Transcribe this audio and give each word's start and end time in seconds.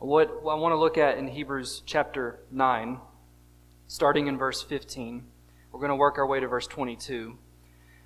What 0.00 0.30
I 0.48 0.54
want 0.54 0.72
to 0.72 0.78
look 0.78 0.96
at 0.96 1.18
in 1.18 1.28
Hebrews 1.28 1.82
chapter 1.84 2.38
9, 2.50 2.98
starting 3.86 4.28
in 4.28 4.38
verse 4.38 4.62
15, 4.62 5.22
we're 5.70 5.78
going 5.78 5.90
to 5.90 5.94
work 5.94 6.16
our 6.16 6.26
way 6.26 6.40
to 6.40 6.48
verse 6.48 6.66
22. 6.66 7.36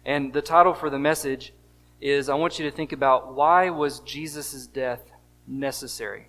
And 0.05 0.33
the 0.33 0.43
title 0.43 0.75
for 0.75 0.91
the 0.91 0.99
message 0.99 1.53
is 2.01 2.29
I 2.29 2.35
want 2.35 2.59
you 2.59 2.69
to 2.69 2.77
think 2.77 2.91
about 2.91 3.37
why 3.37 3.71
was 3.71 4.01
Jesus' 4.01 4.67
death 4.67 5.13
necessary? 5.47 6.27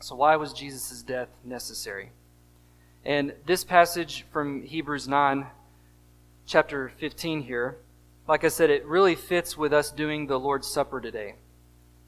So, 0.00 0.16
why 0.16 0.36
was 0.36 0.52
Jesus' 0.52 1.02
death 1.02 1.28
necessary? 1.42 2.10
And 3.06 3.32
this 3.46 3.64
passage 3.64 4.26
from 4.30 4.64
Hebrews 4.64 5.08
9, 5.08 5.46
chapter 6.44 6.92
15 6.98 7.40
here, 7.40 7.78
like 8.28 8.44
I 8.44 8.48
said, 8.48 8.68
it 8.68 8.84
really 8.84 9.14
fits 9.14 9.56
with 9.56 9.72
us 9.72 9.90
doing 9.90 10.26
the 10.26 10.38
Lord's 10.38 10.68
Supper 10.68 11.00
today. 11.00 11.36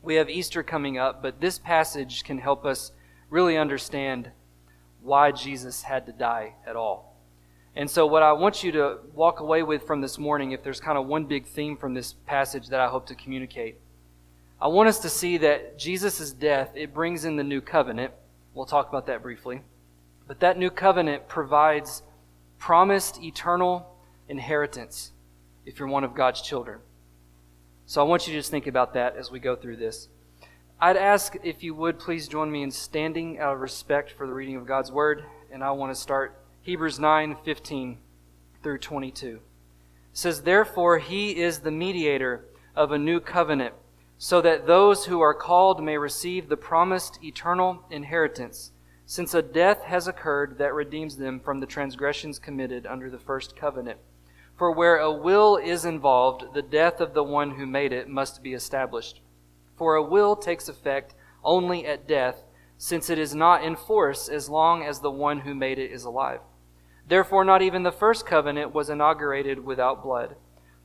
We 0.02 0.14
have 0.14 0.30
Easter 0.30 0.62
coming 0.62 0.96
up, 0.98 1.22
but 1.22 1.40
this 1.40 1.58
passage 1.58 2.24
can 2.24 2.38
help 2.38 2.64
us 2.64 2.92
really 3.28 3.56
understand 3.56 4.30
why 5.02 5.30
Jesus 5.32 5.82
had 5.82 6.06
to 6.06 6.12
die 6.12 6.54
at 6.66 6.76
all. 6.76 7.16
And 7.76 7.88
so, 7.88 8.06
what 8.06 8.22
I 8.22 8.32
want 8.32 8.64
you 8.64 8.72
to 8.72 8.98
walk 9.14 9.40
away 9.40 9.62
with 9.62 9.86
from 9.86 10.00
this 10.00 10.18
morning, 10.18 10.52
if 10.52 10.62
there's 10.62 10.80
kind 10.80 10.98
of 10.98 11.06
one 11.06 11.26
big 11.26 11.46
theme 11.46 11.76
from 11.76 11.94
this 11.94 12.14
passage 12.26 12.68
that 12.68 12.80
I 12.80 12.88
hope 12.88 13.06
to 13.06 13.14
communicate, 13.14 13.78
I 14.60 14.68
want 14.68 14.88
us 14.88 14.98
to 15.00 15.08
see 15.08 15.38
that 15.38 15.78
Jesus' 15.78 16.32
death, 16.32 16.72
it 16.74 16.92
brings 16.92 17.24
in 17.24 17.36
the 17.36 17.44
new 17.44 17.60
covenant. 17.60 18.12
We'll 18.54 18.66
talk 18.66 18.88
about 18.88 19.06
that 19.06 19.22
briefly. 19.22 19.62
But 20.26 20.40
that 20.40 20.58
new 20.58 20.70
covenant 20.70 21.28
provides 21.28 22.02
promised 22.58 23.22
eternal 23.22 23.96
inheritance 24.28 25.12
if 25.64 25.78
you're 25.78 25.88
one 25.88 26.04
of 26.04 26.14
God's 26.14 26.42
children. 26.42 26.80
So 27.90 28.00
I 28.00 28.04
want 28.04 28.28
you 28.28 28.32
to 28.34 28.38
just 28.38 28.52
think 28.52 28.68
about 28.68 28.94
that 28.94 29.16
as 29.16 29.32
we 29.32 29.40
go 29.40 29.56
through 29.56 29.78
this. 29.78 30.08
I'd 30.80 30.96
ask 30.96 31.34
if 31.42 31.64
you 31.64 31.74
would 31.74 31.98
please 31.98 32.28
join 32.28 32.48
me 32.48 32.62
in 32.62 32.70
standing 32.70 33.40
out 33.40 33.54
of 33.54 33.60
respect 33.60 34.12
for 34.12 34.28
the 34.28 34.32
reading 34.32 34.54
of 34.54 34.64
God's 34.64 34.92
word, 34.92 35.24
and 35.52 35.64
I 35.64 35.72
want 35.72 35.92
to 35.92 36.00
start 36.00 36.40
Hebrews 36.62 37.00
9 37.00 37.38
15 37.44 37.98
through 38.62 38.78
22. 38.78 39.26
It 39.28 39.40
says, 40.12 40.42
Therefore, 40.42 41.00
he 41.00 41.36
is 41.36 41.58
the 41.58 41.72
mediator 41.72 42.44
of 42.76 42.92
a 42.92 42.98
new 42.98 43.18
covenant, 43.18 43.74
so 44.18 44.40
that 44.40 44.68
those 44.68 45.06
who 45.06 45.20
are 45.20 45.34
called 45.34 45.82
may 45.82 45.98
receive 45.98 46.48
the 46.48 46.56
promised 46.56 47.18
eternal 47.24 47.82
inheritance, 47.90 48.70
since 49.04 49.34
a 49.34 49.42
death 49.42 49.82
has 49.82 50.06
occurred 50.06 50.58
that 50.58 50.74
redeems 50.74 51.16
them 51.16 51.40
from 51.40 51.58
the 51.58 51.66
transgressions 51.66 52.38
committed 52.38 52.86
under 52.86 53.10
the 53.10 53.18
first 53.18 53.56
covenant. 53.56 53.98
For 54.60 54.70
where 54.70 54.98
a 54.98 55.10
will 55.10 55.56
is 55.56 55.86
involved, 55.86 56.52
the 56.52 56.60
death 56.60 57.00
of 57.00 57.14
the 57.14 57.24
one 57.24 57.52
who 57.52 57.64
made 57.64 57.94
it 57.94 58.10
must 58.10 58.42
be 58.42 58.52
established. 58.52 59.22
For 59.78 59.94
a 59.94 60.02
will 60.02 60.36
takes 60.36 60.68
effect 60.68 61.14
only 61.42 61.86
at 61.86 62.06
death, 62.06 62.44
since 62.76 63.08
it 63.08 63.18
is 63.18 63.34
not 63.34 63.64
in 63.64 63.74
force 63.74 64.28
as 64.28 64.50
long 64.50 64.82
as 64.82 65.00
the 65.00 65.10
one 65.10 65.40
who 65.40 65.54
made 65.54 65.78
it 65.78 65.90
is 65.90 66.04
alive. 66.04 66.40
Therefore, 67.08 67.42
not 67.42 67.62
even 67.62 67.84
the 67.84 67.90
first 67.90 68.26
covenant 68.26 68.74
was 68.74 68.90
inaugurated 68.90 69.64
without 69.64 70.02
blood. 70.02 70.36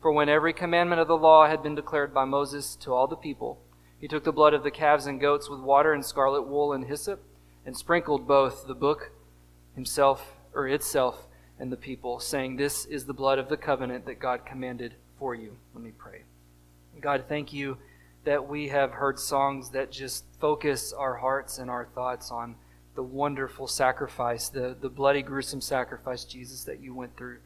For 0.02 0.10
when 0.10 0.30
every 0.30 0.54
commandment 0.54 1.02
of 1.02 1.10
the 1.10 1.18
law 1.18 1.46
had 1.46 1.62
been 1.62 1.76
declared 1.76 2.14
by 2.14 2.24
Moses 2.24 2.78
to 2.78 2.94
all 2.94 3.08
the 3.08 3.18
people, 3.18 3.60
he 4.00 4.08
took 4.08 4.24
the 4.24 4.32
blood 4.32 4.54
of 4.54 4.64
the 4.64 4.72
calves 4.72 5.06
and 5.06 5.20
goats 5.20 5.50
with 5.50 5.60
water 5.60 5.92
and 5.92 6.06
scarlet 6.06 6.44
wool 6.44 6.72
and 6.72 6.86
hyssop, 6.86 7.22
and 7.66 7.76
sprinkled 7.76 8.26
both 8.26 8.68
the 8.68 8.74
book 8.74 9.12
himself 9.76 10.32
or 10.54 10.66
itself 10.66 11.28
and 11.60 11.72
the 11.72 11.78
people, 11.78 12.20
saying, 12.20 12.56
This 12.56 12.86
is 12.86 13.06
the 13.06 13.14
blood 13.14 13.40
of 13.40 13.50
the 13.50 13.58
covenant 13.58 14.06
that 14.06 14.20
God 14.20 14.46
commanded 14.46 14.96
for 15.18 15.34
you. 15.34 15.56
Let 15.74 15.84
me 15.84 15.92
pray. 15.98 16.24
God, 17.00 17.26
thank 17.28 17.54
you 17.54 17.78
that 18.24 18.48
we 18.48 18.70
have 18.70 18.92
heard 18.92 19.20
songs 19.20 19.70
that 19.70 19.92
just 19.92 20.26
focus 20.40 20.92
our 20.92 21.16
hearts 21.16 21.58
and 21.58 21.70
our 21.70 21.86
thoughts 21.86 22.32
on 22.32 22.56
the 22.96 23.04
wonderful 23.04 23.68
sacrifice, 23.68 24.50
the, 24.50 24.76
the 24.80 24.90
bloody, 24.90 25.22
gruesome 25.22 25.62
sacrifice, 25.62 26.24
Jesus, 26.24 26.64
that 26.64 26.80
you 26.80 26.94
went 26.94 27.16
through 27.16 27.38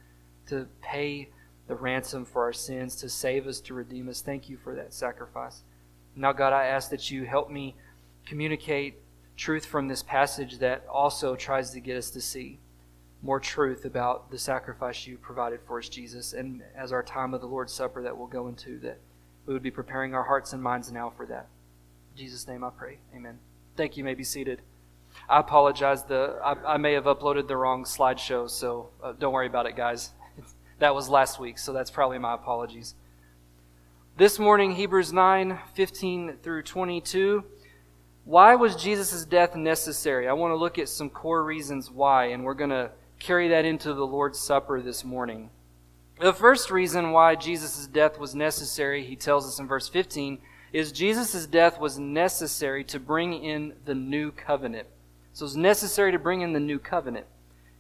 to 0.47 0.67
pay 0.81 1.29
the 1.67 1.75
ransom 1.75 2.25
for 2.25 2.43
our 2.43 2.53
sins, 2.53 2.95
to 2.95 3.09
save 3.09 3.47
us, 3.47 3.59
to 3.61 3.73
redeem 3.73 4.09
us. 4.09 4.21
Thank 4.21 4.49
you 4.49 4.57
for 4.57 4.75
that 4.75 4.93
sacrifice. 4.93 5.63
Now, 6.15 6.33
God, 6.33 6.53
I 6.53 6.65
ask 6.65 6.89
that 6.91 7.11
you 7.11 7.25
help 7.25 7.49
me 7.49 7.75
communicate 8.25 8.95
truth 9.37 9.65
from 9.65 9.87
this 9.87 10.03
passage 10.03 10.59
that 10.59 10.85
also 10.91 11.35
tries 11.35 11.71
to 11.71 11.79
get 11.79 11.97
us 11.97 12.09
to 12.11 12.21
see 12.21 12.59
more 13.21 13.39
truth 13.39 13.85
about 13.85 14.31
the 14.31 14.37
sacrifice 14.37 15.05
you 15.05 15.17
provided 15.17 15.59
for 15.67 15.79
us, 15.79 15.89
Jesus, 15.89 16.33
and 16.33 16.61
as 16.75 16.91
our 16.91 17.03
time 17.03 17.33
of 17.33 17.41
the 17.41 17.47
Lord's 17.47 17.73
Supper 17.73 18.01
that 18.03 18.17
we'll 18.17 18.27
go 18.27 18.47
into, 18.47 18.79
that 18.79 18.99
we 19.45 19.53
would 19.53 19.63
be 19.63 19.71
preparing 19.71 20.13
our 20.13 20.23
hearts 20.23 20.53
and 20.53 20.63
minds 20.63 20.91
now 20.91 21.11
for 21.15 21.25
that. 21.25 21.47
In 22.13 22.17
Jesus' 22.17 22.47
name 22.47 22.63
I 22.63 22.69
pray. 22.69 22.99
Amen. 23.15 23.39
Thank 23.75 23.97
you. 23.97 24.01
you 24.01 24.05
may 24.05 24.13
be 24.13 24.23
seated. 24.23 24.61
I 25.27 25.39
apologize. 25.39 26.03
The 26.03 26.39
I, 26.43 26.73
I 26.73 26.77
may 26.77 26.93
have 26.93 27.05
uploaded 27.05 27.47
the 27.47 27.57
wrong 27.57 27.83
slideshow, 27.83 28.49
so 28.49 28.89
uh, 29.03 29.13
don't 29.13 29.33
worry 29.33 29.47
about 29.47 29.65
it, 29.65 29.75
guys. 29.75 30.11
that 30.79 30.95
was 30.95 31.09
last 31.09 31.39
week, 31.39 31.57
so 31.57 31.73
that's 31.73 31.91
probably 31.91 32.19
my 32.19 32.35
apologies. 32.35 32.95
This 34.17 34.37
morning, 34.37 34.75
Hebrews 34.75 35.11
9 35.11 35.57
15 35.73 36.37
through 36.43 36.63
22. 36.63 37.43
Why 38.25 38.55
was 38.55 38.75
Jesus' 38.75 39.25
death 39.25 39.55
necessary? 39.55 40.27
I 40.27 40.33
want 40.33 40.51
to 40.51 40.55
look 40.55 40.77
at 40.77 40.87
some 40.89 41.09
core 41.09 41.43
reasons 41.43 41.89
why, 41.89 42.25
and 42.25 42.43
we're 42.43 42.53
going 42.53 42.69
to 42.69 42.91
carry 43.19 43.49
that 43.49 43.65
into 43.65 43.93
the 43.93 44.07
Lord's 44.07 44.39
Supper 44.39 44.81
this 44.81 45.03
morning. 45.03 45.49
The 46.19 46.33
first 46.33 46.71
reason 46.71 47.11
why 47.11 47.35
Jesus' 47.35 47.87
death 47.87 48.17
was 48.17 48.33
necessary, 48.33 49.03
he 49.03 49.15
tells 49.15 49.45
us 49.45 49.59
in 49.59 49.67
verse 49.67 49.87
15, 49.87 50.39
is 50.71 50.91
Jesus' 50.91 51.45
death 51.45 51.79
was 51.79 51.99
necessary 51.99 52.83
to 52.85 52.99
bring 52.99 53.33
in 53.33 53.73
the 53.85 53.95
new 53.95 54.31
covenant. 54.31 54.87
So 55.33 55.45
it's 55.45 55.55
necessary 55.55 56.11
to 56.11 56.19
bring 56.19 56.41
in 56.41 56.53
the 56.53 56.59
new 56.59 56.79
covenant. 56.79 57.25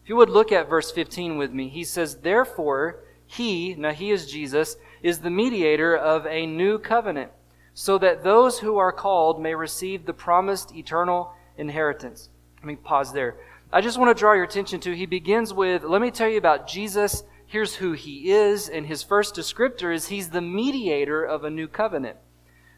If 0.03 0.09
you 0.09 0.15
would 0.15 0.29
look 0.29 0.51
at 0.51 0.69
verse 0.69 0.91
15 0.91 1.37
with 1.37 1.51
me, 1.51 1.69
he 1.69 1.83
says, 1.83 2.17
Therefore, 2.17 3.03
he, 3.25 3.75
now 3.75 3.91
he 3.91 4.11
is 4.11 4.31
Jesus, 4.31 4.75
is 5.03 5.19
the 5.19 5.29
mediator 5.29 5.95
of 5.95 6.25
a 6.25 6.45
new 6.45 6.79
covenant, 6.79 7.31
so 7.73 7.97
that 7.97 8.23
those 8.23 8.59
who 8.59 8.77
are 8.77 8.91
called 8.91 9.41
may 9.41 9.53
receive 9.55 10.05
the 10.05 10.13
promised 10.13 10.75
eternal 10.75 11.33
inheritance. 11.57 12.29
Let 12.57 12.65
me 12.65 12.75
pause 12.75 13.13
there. 13.13 13.35
I 13.71 13.81
just 13.81 13.99
want 13.99 14.15
to 14.15 14.19
draw 14.19 14.33
your 14.33 14.45
attention 14.45 14.79
to, 14.81 14.95
he 14.95 15.05
begins 15.05 15.53
with, 15.53 15.83
let 15.83 16.01
me 16.01 16.09
tell 16.09 16.27
you 16.27 16.39
about 16.39 16.67
Jesus. 16.67 17.23
Here's 17.45 17.75
who 17.75 17.91
he 17.93 18.31
is. 18.31 18.67
And 18.67 18.87
his 18.87 19.03
first 19.03 19.35
descriptor 19.35 19.93
is 19.93 20.07
he's 20.07 20.29
the 20.29 20.41
mediator 20.41 21.23
of 21.23 21.43
a 21.43 21.51
new 21.51 21.67
covenant. 21.67 22.17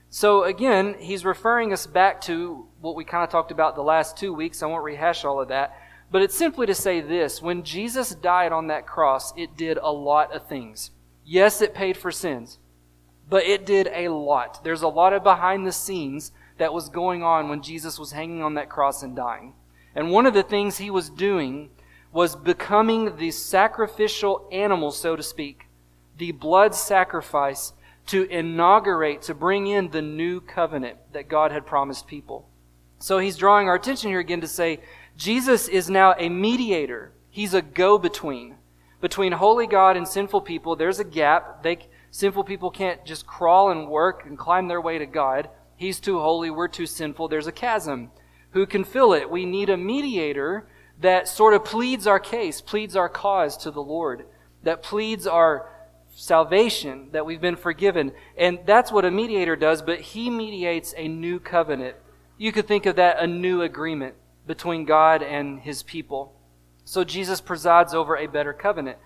So 0.10 0.44
again, 0.44 0.96
he's 1.00 1.24
referring 1.24 1.72
us 1.72 1.88
back 1.88 2.20
to 2.22 2.68
what 2.82 2.98
we 2.98 3.06
kind 3.06 3.24
of 3.24 3.30
talked 3.30 3.52
about 3.52 3.76
the 3.76 3.82
last 3.82 4.18
two 4.18 4.34
weeks. 4.34 4.62
I 4.62 4.66
won't 4.66 4.84
rehash 4.84 5.24
all 5.24 5.42
of 5.42 5.48
that. 5.48 5.74
But 6.12 6.24
it's 6.24 6.36
simply 6.36 6.68
to 6.68 6.76
say 6.76 7.00
this 7.00 7.42
when 7.42 7.64
Jesus 7.64 8.14
died 8.14 8.52
on 8.52 8.68
that 8.68 8.86
cross, 8.86 9.34
it 9.38 9.56
did 9.56 9.78
a 9.78 9.94
lot 9.94 10.36
of 10.36 10.50
things. 10.50 10.92
Yes, 11.24 11.62
it 11.62 11.74
paid 11.74 11.96
for 11.96 12.12
sins, 12.12 12.60
but 13.30 13.46
it 13.46 13.66
did 13.66 13.88
a 13.94 14.10
lot. 14.10 14.62
There's 14.66 14.82
a 14.82 14.90
lot 14.90 15.14
of 15.14 15.24
behind 15.24 15.66
the 15.66 15.72
scenes 15.72 16.34
that 16.58 16.74
was 16.74 16.90
going 16.90 17.24
on 17.24 17.48
when 17.48 17.62
Jesus 17.62 17.98
was 17.98 18.12
hanging 18.12 18.44
on 18.44 18.56
that 18.56 18.70
cross 18.70 19.04
and 19.04 19.16
dying. 19.16 19.54
And 19.96 20.12
one 20.12 20.26
of 20.26 20.34
the 20.34 20.44
things 20.44 20.78
he 20.78 20.90
was 20.90 21.10
doing 21.10 21.70
was 22.12 22.36
becoming 22.36 23.18
the 23.18 23.32
sacrificial 23.32 24.48
animal, 24.52 24.92
so 24.92 25.16
to 25.16 25.24
speak, 25.24 25.68
the 26.18 26.32
blood 26.32 26.76
sacrifice 26.76 27.74
to 28.08 28.24
inaugurate, 28.24 29.22
to 29.24 29.34
bring 29.34 29.68
in 29.68 29.90
the 29.90 30.02
new 30.02 30.42
covenant 30.42 30.98
that 31.14 31.30
God 31.30 31.52
had 31.52 31.66
promised 31.66 32.08
people. 32.08 32.48
So 33.00 33.20
he's 33.20 33.38
drawing 33.38 33.68
our 33.68 33.76
attention 33.76 34.10
here 34.10 34.20
again 34.20 34.42
to 34.42 34.48
say 34.48 34.80
Jesus 35.16 35.68
is 35.68 35.90
now 35.90 36.14
a 36.18 36.30
mediator. 36.30 37.12
He's 37.30 37.54
a 37.54 37.62
go 37.62 37.98
between. 37.98 38.56
Between 39.00 39.32
holy 39.32 39.66
God 39.66 39.98
and 39.98 40.08
sinful 40.08 40.42
people, 40.42 40.76
there's 40.76 41.00
a 41.00 41.04
gap. 41.04 41.64
They, 41.64 41.80
sinful 42.12 42.44
people 42.44 42.70
can't 42.70 43.04
just 43.06 43.26
crawl 43.26 43.72
and 43.72 43.88
work 43.88 44.26
and 44.26 44.38
climb 44.38 44.68
their 44.68 44.82
way 44.82 45.00
to 45.00 45.06
God. 45.06 45.50
He's 45.76 46.00
too 46.00 46.20
holy, 46.20 46.52
we're 46.52 46.68
too 46.68 46.86
sinful. 46.86 47.28
There's 47.28 47.48
a 47.48 47.52
chasm 47.52 48.12
who 48.52 48.66
can 48.66 48.84
fill 48.84 49.14
it. 49.14 49.30
We 49.30 49.46
need 49.46 49.70
a 49.70 49.78
mediator 49.78 50.68
that 51.00 51.28
sort 51.28 51.54
of 51.54 51.66
pleads 51.66 52.08
our 52.08 52.20
case, 52.20 52.62
pleads 52.62 52.96
our 52.96 53.10
cause 53.10 53.58
to 53.58 53.72
the 53.72 53.82
Lord, 53.82 54.26
that 54.64 54.84
pleads 54.84 55.26
our 55.26 55.70
salvation, 56.14 57.10
that 57.12 57.26
we've 57.26 57.42
been 57.42 57.56
forgiven. 57.56 58.12
And 58.38 58.60
that's 58.66 58.92
what 58.92 59.06
a 59.06 59.12
mediator 59.12 59.56
does, 59.56 59.82
but 59.82 60.00
he 60.00 60.30
mediates 60.30 60.94
a 60.96 61.08
new 61.08 61.40
covenant. 61.40 61.96
You 62.38 62.52
could 62.52 62.68
think 62.68 62.86
of 62.86 62.98
that 62.98 63.20
a 63.20 63.28
new 63.28 63.62
agreement 63.62 64.16
between 64.46 64.86
God 64.86 65.24
and 65.24 65.60
his 65.60 65.84
people. 65.84 66.34
So 66.84 67.04
Jesus 67.04 67.42
presides 67.42 67.94
over 67.94 68.18
a 68.18 68.28
better 68.28 68.54
covenant. 68.54 68.98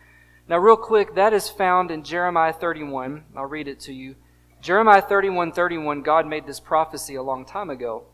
Now, 0.47 0.57
real 0.57 0.77
quick, 0.77 1.15
that 1.15 1.33
is 1.33 1.49
found 1.49 1.91
in 1.91 2.03
Jeremiah 2.03 2.53
31. 2.53 3.23
I'll 3.35 3.45
read 3.45 3.67
it 3.67 3.79
to 3.81 3.93
you. 3.93 4.15
Jeremiah 4.61 5.01
31 5.01 5.51
31, 5.51 6.01
God 6.01 6.27
made 6.27 6.47
this 6.47 6.59
prophecy 6.59 7.15
a 7.15 7.23
long 7.23 7.45
time 7.45 7.69
ago. 7.69 8.05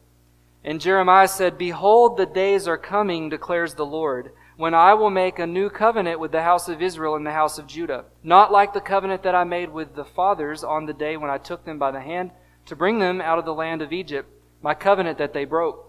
And 0.63 0.79
Jeremiah 0.79 1.27
said, 1.27 1.57
Behold, 1.57 2.17
the 2.17 2.25
days 2.25 2.67
are 2.67 2.77
coming, 2.77 3.29
declares 3.29 3.73
the 3.73 3.85
Lord, 3.85 4.31
when 4.57 4.73
I 4.75 4.93
will 4.93 5.09
make 5.09 5.39
a 5.39 5.47
new 5.47 5.69
covenant 5.69 6.19
with 6.19 6.31
the 6.31 6.43
house 6.43 6.69
of 6.69 6.81
Israel 6.81 7.15
and 7.15 7.25
the 7.25 7.31
house 7.31 7.57
of 7.57 7.65
Judah, 7.65 8.05
not 8.23 8.51
like 8.51 8.73
the 8.73 8.81
covenant 8.81 9.23
that 9.23 9.33
I 9.33 9.43
made 9.43 9.71
with 9.71 9.95
the 9.95 10.05
fathers 10.05 10.63
on 10.63 10.85
the 10.85 10.93
day 10.93 11.17
when 11.17 11.31
I 11.31 11.39
took 11.39 11.65
them 11.65 11.79
by 11.79 11.89
the 11.89 12.01
hand 12.01 12.29
to 12.67 12.75
bring 12.75 12.99
them 12.99 13.21
out 13.21 13.39
of 13.39 13.45
the 13.45 13.55
land 13.55 13.81
of 13.81 13.91
Egypt, 13.91 14.29
my 14.61 14.75
covenant 14.75 15.17
that 15.17 15.33
they 15.33 15.45
broke. 15.45 15.87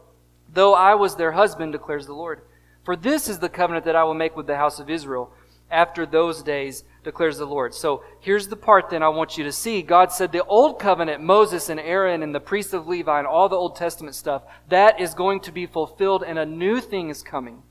though 0.54 0.74
I 0.74 0.94
was 0.94 1.16
their 1.16 1.32
husband, 1.32 1.72
declares 1.72 2.06
the 2.06 2.14
Lord. 2.14 2.42
For 2.84 2.96
this 2.96 3.28
is 3.28 3.38
the 3.38 3.48
covenant 3.48 3.84
that 3.84 3.96
I 3.96 4.04
will 4.04 4.14
make 4.14 4.36
with 4.36 4.46
the 4.46 4.56
house 4.56 4.78
of 4.78 4.90
Israel 4.90 5.32
after 5.70 6.04
those 6.04 6.42
days, 6.42 6.84
declares 7.04 7.38
the 7.38 7.46
Lord. 7.46 7.74
So 7.74 8.04
here's 8.20 8.48
the 8.48 8.56
part 8.56 8.90
then 8.90 9.02
I 9.02 9.08
want 9.08 9.36
you 9.36 9.44
to 9.44 9.52
see. 9.52 9.82
God 9.82 10.12
said 10.12 10.32
the 10.32 10.44
old 10.44 10.78
covenant, 10.78 11.22
Moses 11.22 11.68
and 11.68 11.80
Aaron 11.80 12.22
and 12.22 12.34
the 12.34 12.40
priests 12.40 12.72
of 12.72 12.86
Levi 12.86 13.18
and 13.18 13.26
all 13.26 13.48
the 13.48 13.56
Old 13.56 13.76
Testament 13.76 14.14
stuff, 14.14 14.42
that 14.68 15.00
is 15.00 15.14
going 15.14 15.40
to 15.40 15.52
be 15.52 15.66
fulfilled 15.66 16.22
and 16.22 16.38
a 16.38 16.46
new 16.46 16.80
thing 16.80 17.08
is 17.08 17.22
coming. 17.22 17.62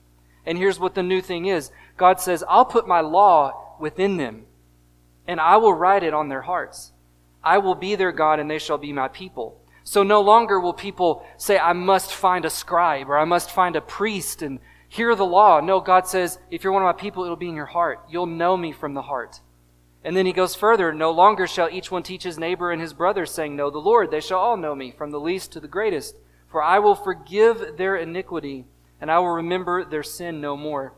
And 0.45 0.57
here's 0.57 0.79
what 0.79 0.95
the 0.95 1.03
new 1.03 1.21
thing 1.21 1.45
is 1.45 1.71
God 1.97 2.19
says, 2.19 2.43
I'll 2.47 2.65
put 2.65 2.87
my 2.87 3.01
law 3.01 3.75
within 3.79 4.17
them 4.17 4.45
and 5.27 5.39
I 5.39 5.57
will 5.57 5.73
write 5.73 6.03
it 6.03 6.13
on 6.13 6.29
their 6.29 6.41
hearts. 6.41 6.91
I 7.43 7.59
will 7.59 7.75
be 7.75 7.95
their 7.95 8.11
God 8.11 8.39
and 8.39 8.49
they 8.49 8.59
shall 8.59 8.77
be 8.77 8.93
my 8.93 9.07
people. 9.07 9.57
So 9.83 10.03
no 10.03 10.21
longer 10.21 10.59
will 10.59 10.73
people 10.73 11.25
say, 11.37 11.57
I 11.57 11.73
must 11.73 12.13
find 12.13 12.45
a 12.45 12.49
scribe 12.49 13.09
or 13.09 13.17
I 13.17 13.25
must 13.25 13.49
find 13.49 13.75
a 13.75 13.81
priest 13.81 14.41
and 14.41 14.59
hear 14.91 15.15
the 15.15 15.25
law. 15.25 15.61
No, 15.61 15.79
God 15.79 16.05
says, 16.05 16.37
if 16.49 16.63
you're 16.65 16.73
one 16.73 16.83
of 16.83 16.95
my 16.95 17.01
people, 17.01 17.23
it'll 17.23 17.37
be 17.37 17.47
in 17.47 17.55
your 17.55 17.65
heart. 17.65 18.01
You'll 18.09 18.25
know 18.25 18.57
me 18.57 18.73
from 18.73 18.93
the 18.93 19.03
heart. 19.03 19.39
And 20.03 20.17
then 20.17 20.25
he 20.25 20.33
goes 20.33 20.53
further, 20.53 20.91
no 20.91 21.11
longer 21.11 21.47
shall 21.47 21.69
each 21.69 21.89
one 21.89 22.03
teach 22.03 22.23
his 22.23 22.37
neighbor 22.37 22.71
and 22.71 22.81
his 22.81 22.91
brother, 22.91 23.25
saying, 23.25 23.55
Know 23.55 23.69
the 23.69 23.77
Lord. 23.77 24.11
They 24.11 24.19
shall 24.19 24.39
all 24.39 24.57
know 24.57 24.75
me, 24.75 24.91
from 24.91 25.11
the 25.11 25.19
least 25.19 25.53
to 25.53 25.61
the 25.61 25.67
greatest. 25.69 26.15
For 26.49 26.61
I 26.61 26.79
will 26.79 26.95
forgive 26.95 27.77
their 27.77 27.95
iniquity, 27.95 28.65
and 28.99 29.09
I 29.09 29.19
will 29.19 29.29
remember 29.29 29.85
their 29.85 30.03
sin 30.03 30.41
no 30.41 30.57
more. 30.57 30.93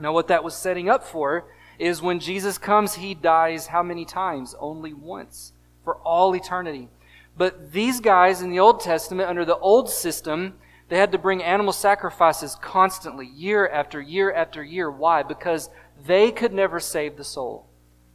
Now, 0.00 0.12
what 0.12 0.26
that 0.28 0.42
was 0.42 0.56
setting 0.56 0.88
up 0.88 1.04
for 1.04 1.44
is 1.78 2.02
when 2.02 2.18
Jesus 2.18 2.58
comes, 2.58 2.94
he 2.94 3.14
dies 3.14 3.68
how 3.68 3.84
many 3.84 4.04
times? 4.04 4.56
Only 4.58 4.92
once, 4.92 5.52
for 5.84 5.94
all 5.98 6.34
eternity. 6.34 6.88
But 7.36 7.70
these 7.70 8.00
guys 8.00 8.42
in 8.42 8.50
the 8.50 8.58
Old 8.58 8.80
Testament, 8.80 9.28
under 9.28 9.44
the 9.44 9.58
old 9.58 9.88
system, 9.88 10.54
they 10.88 10.98
had 10.98 11.12
to 11.12 11.18
bring 11.18 11.42
animal 11.42 11.72
sacrifices 11.72 12.56
constantly, 12.60 13.26
year 13.26 13.68
after 13.68 14.00
year 14.00 14.32
after 14.32 14.64
year. 14.64 14.90
Why? 14.90 15.22
Because 15.22 15.68
they 16.06 16.30
could 16.30 16.52
never 16.52 16.80
save 16.80 17.16
the 17.16 17.24
soul. 17.24 17.68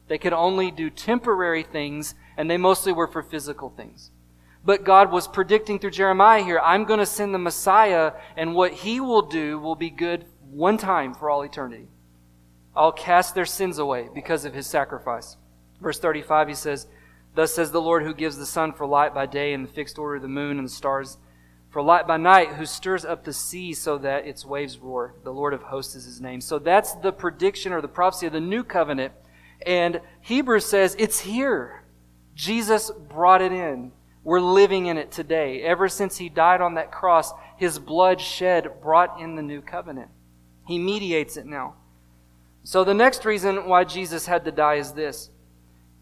They 0.08 0.18
could 0.18 0.34
only 0.34 0.72
do 0.72 0.90
temporary 0.90 1.64
things, 1.64 2.16
and 2.36 2.50
they 2.50 2.58
mostly 2.58 2.92
were 2.92 3.08
for 3.08 3.22
physical 3.22 3.70
things. 3.70 4.12
But 4.66 4.84
God 4.84 5.12
was 5.12 5.28
predicting 5.28 5.78
through 5.78 5.92
Jeremiah 5.92 6.44
here, 6.44 6.60
I'm 6.60 6.86
going 6.86 7.00
to 7.00 7.06
send 7.06 7.34
the 7.34 7.40
Messiah, 7.40 8.14
and 8.36 8.56
what 8.56 8.74
he 8.74 9.00
will 9.00 9.22
do 9.24 9.60
will 9.60 9.76
be 9.76 9.90
good 9.90 10.26
one 10.50 10.78
time 10.78 11.14
for 11.14 11.30
all 11.30 11.44
eternity. 11.44 11.90
I'll 12.76 12.92
cast 12.92 13.36
their 13.36 13.46
sins 13.46 13.78
away 13.78 14.10
because 14.14 14.46
of 14.46 14.54
his 14.54 14.66
sacrifice. 14.66 15.38
Verse 15.80 16.00
35, 16.00 16.48
he 16.48 16.54
says, 16.56 16.88
Thus 17.36 17.54
says 17.54 17.72
the 17.72 17.82
Lord 17.82 18.04
who 18.04 18.14
gives 18.14 18.38
the 18.38 18.46
sun 18.46 18.74
for 18.74 18.86
light 18.86 19.14
by 19.14 19.26
day 19.26 19.54
and 19.54 19.68
the 19.68 19.72
fixed 19.72 20.00
order 20.00 20.16
of 20.16 20.22
the 20.22 20.28
moon 20.28 20.58
and 20.58 20.68
the 20.68 20.72
stars 20.72 21.18
for 21.74 21.82
light 21.82 22.06
by 22.06 22.18
night, 22.18 22.50
who 22.50 22.68
stirs 22.68 23.04
up 23.04 23.24
the 23.24 23.34
sea 23.34 23.74
so 23.74 23.98
that 23.98 24.28
its 24.28 24.46
waves 24.46 24.78
roar. 24.78 25.16
The 25.24 25.34
Lord 25.34 25.56
of 25.56 25.64
hosts 25.64 25.96
is 25.96 26.06
his 26.06 26.22
name. 26.22 26.40
So 26.40 26.60
that's 26.60 26.94
the 26.94 27.12
prediction 27.12 27.74
or 27.74 27.82
the 27.82 27.88
prophecy 27.88 28.28
of 28.28 28.34
the 28.34 28.40
new 28.40 28.64
covenant. 28.64 29.12
And 29.66 30.00
Hebrews 30.22 30.68
says 30.68 30.96
it's 31.00 31.22
here. 31.22 31.84
Jesus 32.36 32.92
brought 32.92 33.42
it 33.42 33.52
in. 33.52 33.92
We're 34.24 34.40
living 34.40 34.86
in 34.86 35.00
it 35.00 35.12
today. 35.12 35.64
Ever 35.64 35.90
since 35.90 36.18
he 36.18 36.30
died 36.30 36.62
on 36.62 36.76
that 36.76 36.92
cross, 36.92 37.34
his 37.58 37.80
blood 37.80 38.22
shed 38.22 38.80
brought 38.80 39.20
in 39.20 39.36
the 39.36 39.42
new 39.42 39.62
covenant. 39.62 40.10
He 40.68 40.78
mediates 40.78 41.38
it 41.38 41.48
now. 41.48 41.74
So 42.64 42.84
the 42.84 42.94
next 42.94 43.26
reason 43.26 43.68
why 43.68 43.84
Jesus 43.84 44.28
had 44.28 44.46
to 44.46 44.52
die 44.52 44.76
is 44.76 44.92
this 44.92 45.32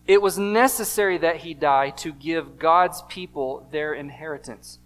it 0.06 0.22
was 0.22 0.38
necessary 0.38 1.18
that 1.20 1.38
he 1.38 1.54
die 1.54 1.92
to 1.92 2.12
give 2.12 2.60
God's 2.60 3.04
people 3.04 3.70
their 3.72 3.94
inheritance. 3.94 4.80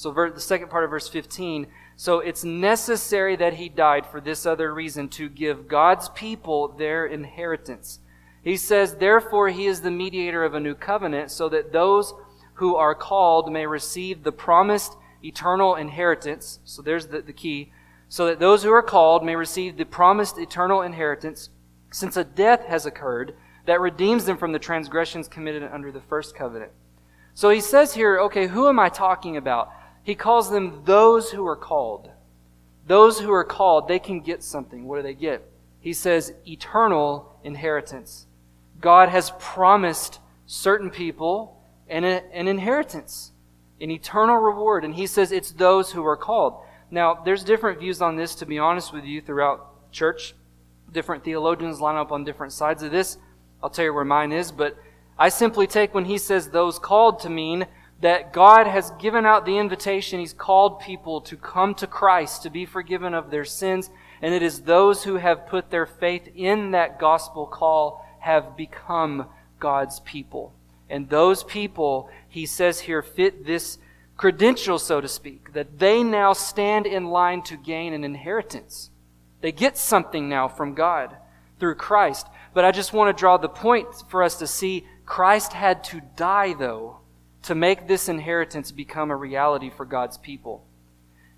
So, 0.00 0.10
the 0.10 0.40
second 0.40 0.70
part 0.70 0.84
of 0.84 0.88
verse 0.88 1.10
15. 1.10 1.66
So, 1.96 2.20
it's 2.20 2.42
necessary 2.42 3.36
that 3.36 3.52
he 3.52 3.68
died 3.68 4.06
for 4.06 4.18
this 4.18 4.46
other 4.46 4.72
reason 4.72 5.10
to 5.10 5.28
give 5.28 5.68
God's 5.68 6.08
people 6.08 6.68
their 6.68 7.04
inheritance. 7.04 7.98
He 8.42 8.56
says, 8.56 8.94
Therefore, 8.94 9.50
he 9.50 9.66
is 9.66 9.82
the 9.82 9.90
mediator 9.90 10.42
of 10.42 10.54
a 10.54 10.60
new 10.60 10.74
covenant, 10.74 11.30
so 11.30 11.50
that 11.50 11.72
those 11.74 12.14
who 12.54 12.76
are 12.76 12.94
called 12.94 13.52
may 13.52 13.66
receive 13.66 14.22
the 14.22 14.32
promised 14.32 14.96
eternal 15.22 15.74
inheritance. 15.74 16.60
So, 16.64 16.80
there's 16.80 17.08
the, 17.08 17.20
the 17.20 17.34
key. 17.34 17.70
So 18.08 18.24
that 18.24 18.40
those 18.40 18.62
who 18.62 18.72
are 18.72 18.82
called 18.82 19.22
may 19.22 19.36
receive 19.36 19.76
the 19.76 19.84
promised 19.84 20.38
eternal 20.38 20.80
inheritance, 20.80 21.50
since 21.90 22.16
a 22.16 22.24
death 22.24 22.64
has 22.64 22.86
occurred 22.86 23.34
that 23.66 23.82
redeems 23.82 24.24
them 24.24 24.38
from 24.38 24.52
the 24.52 24.58
transgressions 24.58 25.28
committed 25.28 25.62
under 25.62 25.92
the 25.92 26.00
first 26.00 26.34
covenant. 26.34 26.72
So 27.34 27.50
he 27.50 27.60
says 27.60 27.92
here, 27.92 28.18
okay, 28.20 28.46
who 28.46 28.66
am 28.66 28.78
I 28.78 28.88
talking 28.88 29.36
about? 29.36 29.70
He 30.02 30.14
calls 30.14 30.50
them 30.50 30.82
those 30.84 31.30
who 31.30 31.46
are 31.46 31.56
called. 31.56 32.10
Those 32.86 33.20
who 33.20 33.30
are 33.32 33.44
called, 33.44 33.86
they 33.86 33.98
can 33.98 34.20
get 34.20 34.42
something. 34.42 34.86
What 34.86 34.96
do 34.96 35.02
they 35.02 35.14
get? 35.14 35.48
He 35.80 35.92
says 35.92 36.32
eternal 36.46 37.38
inheritance. 37.44 38.26
God 38.80 39.08
has 39.08 39.32
promised 39.38 40.20
certain 40.46 40.90
people 40.90 41.62
an, 41.88 42.04
an 42.04 42.48
inheritance, 42.48 43.32
an 43.80 43.90
eternal 43.90 44.36
reward. 44.36 44.84
And 44.84 44.94
he 44.94 45.06
says 45.06 45.32
it's 45.32 45.52
those 45.52 45.92
who 45.92 46.04
are 46.06 46.16
called. 46.16 46.62
Now, 46.90 47.14
there's 47.14 47.44
different 47.44 47.78
views 47.78 48.02
on 48.02 48.16
this, 48.16 48.34
to 48.36 48.46
be 48.46 48.58
honest 48.58 48.92
with 48.92 49.04
you, 49.04 49.20
throughout 49.20 49.92
church. 49.92 50.34
Different 50.92 51.24
theologians 51.24 51.80
line 51.80 51.96
up 51.96 52.10
on 52.10 52.24
different 52.24 52.52
sides 52.52 52.82
of 52.82 52.90
this. 52.90 53.16
I'll 53.62 53.70
tell 53.70 53.84
you 53.84 53.94
where 53.94 54.04
mine 54.04 54.32
is, 54.32 54.50
but 54.50 54.76
I 55.18 55.28
simply 55.28 55.66
take 55.66 55.94
when 55.94 56.06
he 56.06 56.18
says 56.18 56.48
those 56.48 56.78
called 56.78 57.20
to 57.20 57.30
mean 57.30 57.66
that 58.00 58.32
God 58.32 58.66
has 58.66 58.90
given 58.92 59.26
out 59.26 59.44
the 59.44 59.58
invitation. 59.58 60.20
He's 60.20 60.32
called 60.32 60.80
people 60.80 61.20
to 61.22 61.36
come 61.36 61.74
to 61.76 61.86
Christ, 61.86 62.42
to 62.42 62.50
be 62.50 62.64
forgiven 62.64 63.14
of 63.14 63.30
their 63.30 63.44
sins. 63.44 63.90
And 64.22 64.34
it 64.34 64.42
is 64.42 64.62
those 64.62 65.04
who 65.04 65.16
have 65.16 65.46
put 65.46 65.70
their 65.70 65.86
faith 65.86 66.28
in 66.34 66.70
that 66.70 66.98
gospel 66.98 67.46
call 67.46 68.06
have 68.20 68.56
become 68.56 69.26
God's 69.58 70.00
people. 70.00 70.52
And 70.88 71.08
those 71.08 71.44
people, 71.44 72.10
he 72.28 72.46
says 72.46 72.80
here, 72.80 73.02
fit 73.02 73.46
this 73.46 73.78
credential, 74.16 74.78
so 74.78 75.00
to 75.00 75.08
speak, 75.08 75.52
that 75.52 75.78
they 75.78 76.02
now 76.02 76.32
stand 76.32 76.86
in 76.86 77.06
line 77.06 77.42
to 77.42 77.56
gain 77.56 77.92
an 77.92 78.04
inheritance. 78.04 78.90
They 79.40 79.52
get 79.52 79.78
something 79.78 80.28
now 80.28 80.48
from 80.48 80.74
God 80.74 81.16
through 81.58 81.76
Christ. 81.76 82.26
But 82.52 82.64
I 82.64 82.72
just 82.72 82.92
want 82.92 83.14
to 83.14 83.18
draw 83.18 83.36
the 83.36 83.48
point 83.48 83.86
for 84.08 84.22
us 84.22 84.36
to 84.38 84.46
see 84.46 84.86
Christ 85.06 85.52
had 85.52 85.84
to 85.84 86.00
die, 86.16 86.54
though, 86.54 86.98
to 87.50 87.54
make 87.56 87.88
this 87.88 88.08
inheritance 88.08 88.70
become 88.70 89.10
a 89.10 89.16
reality 89.16 89.70
for 89.76 89.84
God's 89.84 90.16
people. 90.16 90.64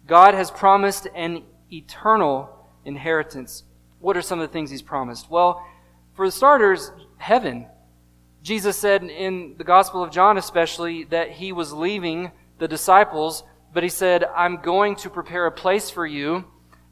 God 0.06 0.34
has 0.34 0.50
promised 0.50 1.08
an 1.14 1.42
eternal 1.72 2.50
inheritance. 2.84 3.64
What 3.98 4.18
are 4.18 4.20
some 4.20 4.38
of 4.38 4.46
the 4.46 4.52
things 4.52 4.70
He's 4.70 4.82
promised? 4.82 5.30
Well, 5.30 5.66
for 6.12 6.30
starters, 6.30 6.92
heaven. 7.16 7.66
Jesus 8.42 8.76
said 8.76 9.04
in 9.04 9.54
the 9.56 9.64
Gospel 9.64 10.04
of 10.04 10.10
John, 10.10 10.36
especially, 10.36 11.04
that 11.04 11.30
He 11.30 11.50
was 11.50 11.72
leaving 11.72 12.30
the 12.58 12.68
disciples, 12.68 13.42
but 13.72 13.82
He 13.82 13.88
said, 13.88 14.22
I'm 14.36 14.60
going 14.60 14.96
to 14.96 15.08
prepare 15.08 15.46
a 15.46 15.50
place 15.50 15.88
for 15.88 16.04
you, 16.04 16.44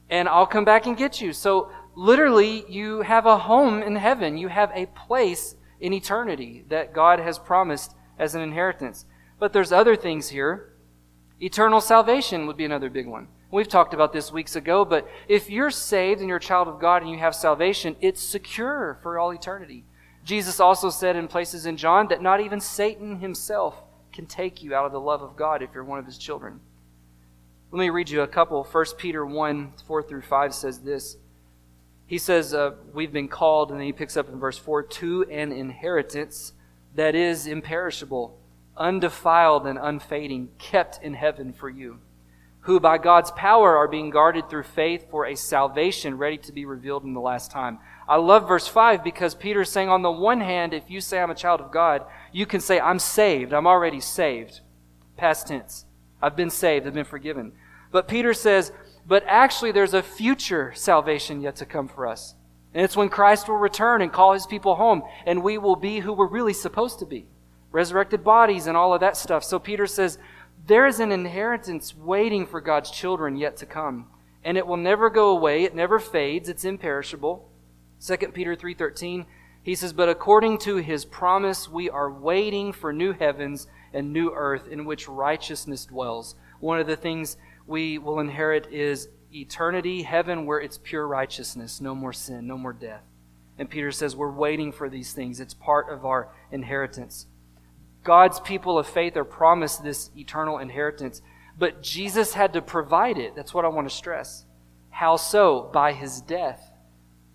and 0.08 0.30
I'll 0.30 0.46
come 0.46 0.64
back 0.64 0.86
and 0.86 0.96
get 0.96 1.20
you. 1.20 1.34
So, 1.34 1.70
literally, 1.94 2.64
you 2.70 3.02
have 3.02 3.26
a 3.26 3.36
home 3.36 3.82
in 3.82 3.96
heaven. 3.96 4.38
You 4.38 4.48
have 4.48 4.70
a 4.74 4.86
place 4.86 5.56
in 5.78 5.92
eternity 5.92 6.64
that 6.70 6.94
God 6.94 7.18
has 7.18 7.38
promised 7.38 7.94
as 8.18 8.34
an 8.34 8.40
inheritance. 8.40 9.04
But 9.40 9.52
there's 9.52 9.72
other 9.72 9.96
things 9.96 10.28
here. 10.28 10.74
Eternal 11.40 11.80
salvation 11.80 12.46
would 12.46 12.56
be 12.56 12.66
another 12.66 12.90
big 12.90 13.08
one. 13.08 13.26
We've 13.50 13.66
talked 13.66 13.94
about 13.94 14.12
this 14.12 14.30
weeks 14.30 14.54
ago, 14.54 14.84
but 14.84 15.08
if 15.26 15.50
you're 15.50 15.72
saved 15.72 16.20
and 16.20 16.28
you're 16.28 16.36
a 16.36 16.40
child 16.40 16.68
of 16.68 16.78
God 16.78 17.02
and 17.02 17.10
you 17.10 17.18
have 17.18 17.34
salvation, 17.34 17.96
it's 18.00 18.22
secure 18.22 19.00
for 19.02 19.18
all 19.18 19.32
eternity. 19.32 19.84
Jesus 20.24 20.60
also 20.60 20.90
said 20.90 21.16
in 21.16 21.26
places 21.26 21.66
in 21.66 21.76
John 21.76 22.06
that 22.08 22.22
not 22.22 22.40
even 22.40 22.60
Satan 22.60 23.18
himself 23.18 23.74
can 24.12 24.26
take 24.26 24.62
you 24.62 24.74
out 24.74 24.86
of 24.86 24.92
the 24.92 25.00
love 25.00 25.22
of 25.22 25.36
God 25.36 25.62
if 25.62 25.70
you're 25.74 25.82
one 25.82 25.98
of 25.98 26.06
his 26.06 26.18
children. 26.18 26.60
Let 27.72 27.80
me 27.80 27.90
read 27.90 28.10
you 28.10 28.20
a 28.20 28.28
couple. 28.28 28.62
1 28.62 28.84
Peter 28.98 29.24
1 29.24 29.72
4 29.86 30.02
through 30.02 30.22
5 30.22 30.54
says 30.54 30.80
this. 30.80 31.16
He 32.06 32.18
says, 32.18 32.52
uh, 32.52 32.72
We've 32.92 33.12
been 33.12 33.28
called, 33.28 33.70
and 33.70 33.80
then 33.80 33.86
he 33.86 33.92
picks 33.92 34.16
up 34.16 34.28
in 34.28 34.38
verse 34.38 34.58
4 34.58 34.82
to 34.82 35.24
an 35.30 35.52
inheritance 35.52 36.52
that 36.94 37.14
is 37.14 37.46
imperishable, 37.46 38.39
undefiled, 38.80 39.66
and 39.66 39.78
unfading, 39.80 40.48
kept 40.58 41.00
in 41.02 41.14
heaven 41.14 41.52
for 41.52 41.68
you, 41.68 41.98
who 42.60 42.80
by 42.80 42.98
God's 42.98 43.30
power 43.32 43.76
are 43.76 43.86
being 43.86 44.10
guarded 44.10 44.48
through 44.48 44.64
faith 44.64 45.08
for 45.10 45.26
a 45.26 45.36
salvation 45.36 46.16
ready 46.16 46.38
to 46.38 46.52
be 46.52 46.64
revealed 46.64 47.04
in 47.04 47.12
the 47.12 47.20
last 47.20 47.50
time. 47.50 47.78
I 48.08 48.16
love 48.16 48.48
verse 48.48 48.66
5 48.66 49.04
because 49.04 49.34
Peter's 49.34 49.70
saying, 49.70 49.90
on 49.90 50.02
the 50.02 50.10
one 50.10 50.40
hand, 50.40 50.72
if 50.72 50.90
you 50.90 51.00
say 51.00 51.20
I'm 51.20 51.30
a 51.30 51.34
child 51.34 51.60
of 51.60 51.70
God, 51.70 52.04
you 52.32 52.46
can 52.46 52.60
say, 52.60 52.80
I'm 52.80 52.98
saved. 52.98 53.52
I'm 53.52 53.66
already 53.66 54.00
saved. 54.00 54.60
Past 55.16 55.46
tense. 55.46 55.84
I've 56.20 56.36
been 56.36 56.50
saved. 56.50 56.86
I've 56.86 56.94
been 56.94 57.04
forgiven. 57.04 57.52
But 57.92 58.08
Peter 58.08 58.34
says, 58.34 58.72
but 59.06 59.24
actually, 59.26 59.72
there's 59.72 59.94
a 59.94 60.02
future 60.02 60.72
salvation 60.74 61.40
yet 61.40 61.56
to 61.56 61.66
come 61.66 61.88
for 61.88 62.06
us. 62.06 62.34
And 62.72 62.84
it's 62.84 62.96
when 62.96 63.08
Christ 63.08 63.48
will 63.48 63.56
return 63.56 64.02
and 64.02 64.12
call 64.12 64.32
his 64.32 64.46
people 64.46 64.76
home, 64.76 65.02
and 65.26 65.42
we 65.42 65.58
will 65.58 65.76
be 65.76 65.98
who 65.98 66.12
we're 66.12 66.28
really 66.28 66.52
supposed 66.52 67.00
to 67.00 67.06
be 67.06 67.26
resurrected 67.70 68.24
bodies 68.24 68.66
and 68.66 68.76
all 68.76 68.92
of 68.92 69.00
that 69.00 69.16
stuff. 69.16 69.44
So 69.44 69.58
Peter 69.58 69.86
says, 69.86 70.18
there 70.66 70.86
is 70.86 71.00
an 71.00 71.12
inheritance 71.12 71.96
waiting 71.96 72.46
for 72.46 72.60
God's 72.60 72.90
children 72.90 73.36
yet 73.36 73.56
to 73.58 73.66
come, 73.66 74.08
and 74.44 74.56
it 74.56 74.66
will 74.66 74.76
never 74.76 75.10
go 75.10 75.30
away. 75.30 75.64
It 75.64 75.74
never 75.74 75.98
fades. 75.98 76.48
It's 76.48 76.64
imperishable. 76.64 77.48
2 77.98 78.32
Peter 78.32 78.54
3:13 78.54 79.26
he 79.62 79.74
says, 79.74 79.92
"But 79.92 80.08
according 80.08 80.58
to 80.58 80.76
his 80.76 81.04
promise, 81.04 81.68
we 81.68 81.90
are 81.90 82.10
waiting 82.10 82.72
for 82.72 82.92
new 82.92 83.12
heavens 83.12 83.66
and 83.92 84.12
new 84.12 84.30
earth 84.32 84.66
in 84.68 84.84
which 84.84 85.08
righteousness 85.08 85.84
dwells." 85.86 86.34
One 86.60 86.80
of 86.80 86.86
the 86.86 86.96
things 86.96 87.36
we 87.66 87.98
will 87.98 88.20
inherit 88.20 88.66
is 88.72 89.08
eternity, 89.32 90.02
heaven 90.02 90.46
where 90.46 90.60
it's 90.60 90.78
pure 90.78 91.06
righteousness, 91.06 91.80
no 91.80 91.94
more 91.94 92.12
sin, 92.12 92.46
no 92.46 92.56
more 92.56 92.72
death. 92.72 93.04
And 93.58 93.68
Peter 93.68 93.92
says 93.92 94.16
we're 94.16 94.30
waiting 94.30 94.72
for 94.72 94.88
these 94.88 95.12
things. 95.12 95.40
It's 95.40 95.54
part 95.54 95.90
of 95.90 96.06
our 96.06 96.32
inheritance. 96.50 97.26
God's 98.02 98.40
people 98.40 98.78
of 98.78 98.86
faith 98.86 99.16
are 99.16 99.24
promised 99.24 99.84
this 99.84 100.10
eternal 100.16 100.58
inheritance, 100.58 101.20
but 101.58 101.82
Jesus 101.82 102.34
had 102.34 102.54
to 102.54 102.62
provide 102.62 103.18
it. 103.18 103.34
That's 103.36 103.52
what 103.52 103.64
I 103.64 103.68
want 103.68 103.88
to 103.88 103.94
stress. 103.94 104.44
How 104.90 105.16
so? 105.16 105.70
By 105.72 105.92
his 105.92 106.20
death. 106.20 106.70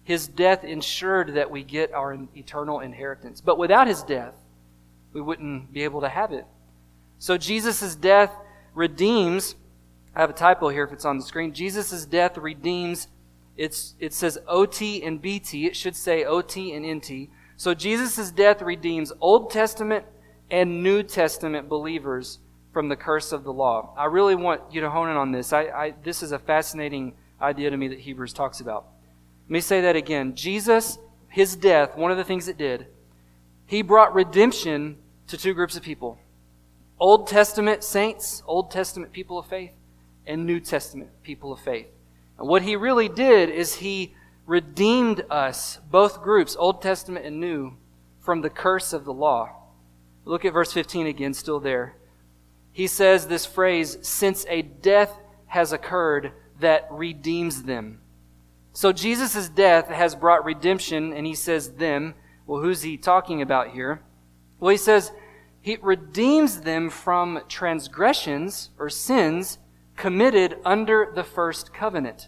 His 0.04 0.28
death 0.28 0.64
ensured 0.64 1.36
that 1.36 1.50
we 1.50 1.64
get 1.64 1.94
our 1.94 2.18
eternal 2.36 2.80
inheritance. 2.80 3.42
But 3.42 3.58
without 3.58 3.88
his 3.88 4.04
death, 4.04 4.36
we 5.14 5.22
wouldn't 5.22 5.72
be 5.72 5.84
able 5.84 6.02
to 6.02 6.10
have 6.10 6.32
it. 6.32 6.46
So 7.20 7.38
Jesus' 7.38 7.96
death 7.96 8.32
redeems. 8.74 9.56
I 10.16 10.22
have 10.22 10.30
a 10.30 10.34
typo 10.34 10.70
here 10.70 10.84
if 10.84 10.92
it's 10.92 11.06
on 11.06 11.18
the 11.18 11.24
screen. 11.24 11.54
Jesus' 11.54 12.06
death 12.06 12.38
redeems. 12.38 13.08
It's, 13.58 13.96
it 14.00 14.14
says 14.14 14.38
OT 14.48 15.04
and 15.04 15.22
BT. 15.22 15.66
It 15.66 15.76
should 15.76 15.96
say 15.96 16.24
OT 16.24 16.74
and 16.74 16.86
NT. 16.98 17.30
So 17.58 17.74
Jesus' 17.74 18.32
death 18.32 18.62
redeems 18.62 19.14
Old 19.22 19.50
Testament 19.50 20.06
and 20.50 20.84
New 20.84 21.04
Testament 21.04 21.70
believers 21.70 22.40
from 22.72 22.90
the 22.90 22.96
curse 22.96 23.32
of 23.32 23.44
the 23.44 23.54
law. 23.54 23.94
I 23.98 24.06
really 24.06 24.36
want 24.36 24.62
you 24.72 24.82
to 24.82 24.90
hone 24.90 25.10
in 25.10 25.16
on 25.16 25.32
this. 25.32 25.54
I, 25.54 25.62
I, 25.64 25.94
this 26.04 26.22
is 26.22 26.32
a 26.32 26.40
fascinating 26.40 27.14
idea 27.42 27.70
to 27.70 27.78
me 27.78 27.88
that 27.88 28.00
Hebrews 28.00 28.34
talks 28.34 28.60
about. 28.60 28.86
Let 29.46 29.52
me 29.52 29.62
say 29.62 29.82
that 29.82 29.96
again. 29.96 30.36
Jesus, 30.36 30.98
his 31.30 31.56
death, 31.56 31.96
one 31.96 32.12
of 32.12 32.18
the 32.18 32.24
things 32.24 32.48
it 32.48 32.58
did, 32.58 32.88
he 33.66 33.82
brought 33.82 34.14
redemption 34.14 34.98
to 35.28 35.38
two 35.38 35.54
groups 35.54 35.76
of 35.76 35.84
people 35.84 36.20
Old 37.00 37.28
Testament 37.28 37.84
saints, 37.84 38.42
Old 38.46 38.72
Testament 38.72 39.12
people 39.12 39.38
of 39.38 39.46
faith, 39.48 39.74
and 40.26 40.46
New 40.46 40.60
Testament 40.60 41.10
people 41.24 41.52
of 41.52 41.60
faith. 41.60 41.88
And 42.38 42.48
what 42.48 42.62
he 42.62 42.76
really 42.76 43.10
did 43.10 43.50
is 43.50 43.76
he 43.76 44.14
redeemed 44.46 45.24
us, 45.30 45.80
both 45.90 46.22
groups, 46.22 46.56
Old 46.58 46.82
Testament 46.82 47.26
and 47.26 47.40
New, 47.40 47.74
from 48.20 48.42
the 48.42 48.50
curse 48.50 48.94
of 48.94 49.06
the 49.06 49.14
law. 49.14 49.50
Look 50.26 50.44
at 50.44 50.54
verse 50.54 50.74
15 50.74 51.08
again, 51.08 51.34
still 51.34 51.60
there. 51.60 51.96
He 52.72 52.88
says 52.88 53.28
this 53.28 53.46
phrase, 53.46 53.98
since 54.02 54.46
a 54.50 54.62
death 54.62 55.18
has 55.48 55.72
occurred 55.72 56.34
that 56.60 56.88
redeems 56.92 57.64
them. 57.64 58.02
So 58.74 58.92
Jesus' 58.92 59.48
death 59.48 59.88
has 59.88 60.16
brought 60.16 60.44
redemption, 60.44 61.14
and 61.14 61.26
he 61.26 61.36
says 61.36 61.74
them. 61.74 62.16
Well, 62.46 62.62
who's 62.62 62.82
he 62.82 62.98
talking 62.98 63.42
about 63.42 63.70
here? 63.70 64.02
Well, 64.60 64.72
he 64.72 64.78
says 64.78 65.12
he 65.62 65.78
redeems 65.82 66.62
them 66.62 66.90
from 66.90 67.42
transgressions 67.48 68.72
or 68.78 68.90
sins 68.90 69.60
committed 69.96 70.58
under 70.66 71.12
the 71.16 71.24
first 71.24 71.74
covenant. 71.74 72.28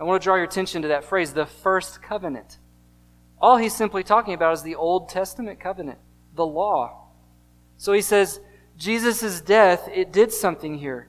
I 0.00 0.04
want 0.04 0.20
to 0.20 0.24
draw 0.24 0.34
your 0.34 0.44
attention 0.44 0.82
to 0.82 0.88
that 0.88 1.04
phrase, 1.04 1.32
the 1.32 1.46
first 1.46 2.02
covenant. 2.02 2.58
All 3.40 3.56
he's 3.56 3.74
simply 3.74 4.02
talking 4.02 4.34
about 4.34 4.54
is 4.54 4.62
the 4.62 4.74
Old 4.74 5.08
Testament 5.08 5.60
covenant, 5.60 5.98
the 6.34 6.44
law. 6.44 6.99
So 7.80 7.94
he 7.94 8.02
says, 8.02 8.40
Jesus' 8.76 9.40
death, 9.40 9.88
it 9.90 10.12
did 10.12 10.34
something 10.34 10.76
here. 10.76 11.08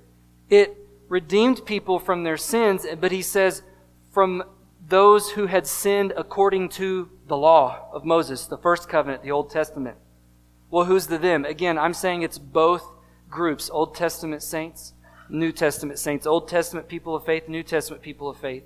It 0.49 0.77
redeemed 1.09 1.65
people 1.65 1.99
from 1.99 2.23
their 2.23 2.37
sins, 2.37 2.87
but 2.97 3.11
he 3.11 3.21
says, 3.21 3.61
from 4.13 4.41
those 4.87 5.31
who 5.31 5.47
had 5.47 5.67
sinned 5.67 6.13
according 6.15 6.69
to 6.69 7.09
the 7.27 7.35
law 7.35 7.89
of 7.91 8.05
Moses, 8.05 8.45
the 8.45 8.57
first 8.57 8.87
covenant, 8.87 9.21
the 9.21 9.31
Old 9.31 9.49
Testament. 9.49 9.97
Well, 10.69 10.85
who's 10.85 11.07
the 11.07 11.17
them? 11.17 11.43
Again, 11.43 11.77
I'm 11.77 11.93
saying 11.93 12.21
it's 12.21 12.39
both 12.39 12.89
groups 13.29 13.69
Old 13.69 13.93
Testament 13.93 14.41
saints, 14.41 14.93
New 15.27 15.51
Testament 15.51 15.99
saints, 15.99 16.25
Old 16.25 16.47
Testament 16.47 16.87
people 16.87 17.17
of 17.17 17.25
faith, 17.25 17.49
New 17.49 17.63
Testament 17.63 18.01
people 18.01 18.29
of 18.29 18.37
faith. 18.37 18.63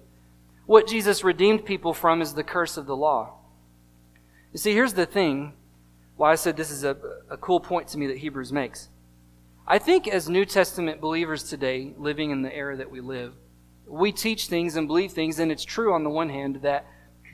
What 0.68 0.88
Jesus 0.88 1.24
redeemed 1.24 1.66
people 1.66 1.96
from 1.96 2.22
is 2.22 2.36
the 2.36 2.44
curse 2.44 2.78
of 2.78 2.86
the 2.86 2.96
law. 2.96 3.34
You 4.54 4.60
see, 4.60 4.74
here's 4.74 4.94
the 4.94 5.08
thing 5.08 5.54
why 6.18 6.32
I 6.32 6.36
said 6.36 6.56
this 6.56 6.72
is 6.72 6.84
a, 6.84 6.98
a 7.30 7.38
cool 7.38 7.60
point 7.60 7.88
to 7.90 7.98
me 7.98 8.08
that 8.08 8.18
Hebrews 8.18 8.52
makes. 8.52 8.90
I 9.68 9.80
think 9.80 10.08
as 10.08 10.30
New 10.30 10.46
Testament 10.46 11.02
believers 11.02 11.44
today, 11.44 11.94
living 11.98 12.32
in 12.32 12.42
the 12.42 12.56
era 12.56 12.78
that 12.78 12.90
we 12.90 13.02
live, 13.02 13.34
we 13.88 14.12
teach 14.12 14.48
things 14.48 14.76
and 14.76 14.88
believe 14.88 15.12
things, 15.12 15.40
and 15.40 15.52
it's 15.52 15.66
true 15.66 15.94
on 15.94 16.04
the 16.04 16.10
one 16.10 16.30
hand 16.30 16.58
that 16.62 16.86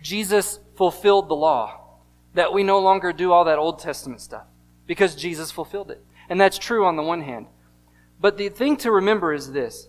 Jesus 0.02 0.60
fulfilled 0.76 1.30
the 1.30 1.36
law, 1.36 1.80
that 2.34 2.54
we 2.54 2.64
no 2.64 2.80
longer 2.80 3.14
do 3.14 3.32
all 3.32 3.46
that 3.46 3.60
Old 3.60 3.80
Testament 3.80 4.22
stuff 4.22 4.46
because 4.88 5.16
Jesus 5.16 5.52
fulfilled 5.52 5.92
it. 5.92 6.04
And 6.30 6.40
that's 6.40 6.58
true 6.58 6.86
on 6.86 6.96
the 6.96 7.04
one 7.04 7.22
hand. 7.22 7.48
But 8.20 8.38
the 8.38 8.50
thing 8.50 8.78
to 8.78 8.92
remember 8.92 9.34
is 9.34 9.52
this 9.52 9.88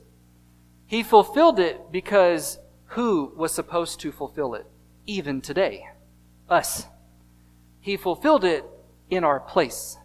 He 0.86 1.02
fulfilled 1.02 1.58
it 1.58 1.90
because 1.90 2.58
who 2.86 3.32
was 3.36 3.52
supposed 3.52 4.00
to 4.00 4.12
fulfill 4.12 4.54
it? 4.54 4.66
Even 5.06 5.40
today. 5.40 5.86
Us. 6.48 6.86
He 7.80 7.96
fulfilled 7.96 8.44
it 8.44 8.64
in 9.12 9.24
our 9.24 9.38
place. 9.38 9.98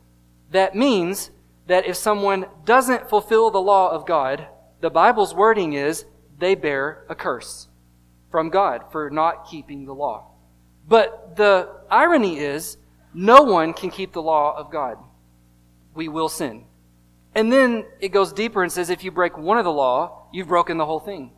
That 0.51 0.75
means 0.75 1.31
that 1.67 1.85
if 1.87 1.95
someone 1.95 2.45
doesn't 2.65 3.09
fulfill 3.09 3.49
the 3.49 3.61
law 3.61 3.89
of 3.89 4.05
God, 4.05 4.47
the 4.81 4.89
Bible's 4.89 5.33
wording 5.33 5.73
is 5.73 6.05
they 6.37 6.55
bear 6.55 7.05
a 7.09 7.15
curse 7.15 7.69
from 8.29 8.49
God 8.49 8.91
for 8.91 9.09
not 9.09 9.49
keeping 9.49 9.85
the 9.85 9.95
law. 9.95 10.31
But 10.87 11.37
the 11.37 11.69
irony 11.89 12.37
is, 12.39 12.77
no 13.13 13.43
one 13.43 13.73
can 13.73 13.89
keep 13.89 14.11
the 14.11 14.21
law 14.21 14.55
of 14.57 14.71
God. 14.71 14.97
We 15.95 16.09
will 16.09 16.29
sin. 16.29 16.65
And 17.33 17.51
then 17.51 17.85
it 18.01 18.09
goes 18.09 18.33
deeper 18.33 18.61
and 18.61 18.71
says 18.71 18.89
if 18.89 19.03
you 19.03 19.11
break 19.11 19.37
one 19.37 19.57
of 19.57 19.63
the 19.63 19.71
law, 19.71 20.27
you've 20.33 20.49
broken 20.49 20.77
the 20.77 20.85
whole 20.85 20.99
thing. 20.99 21.31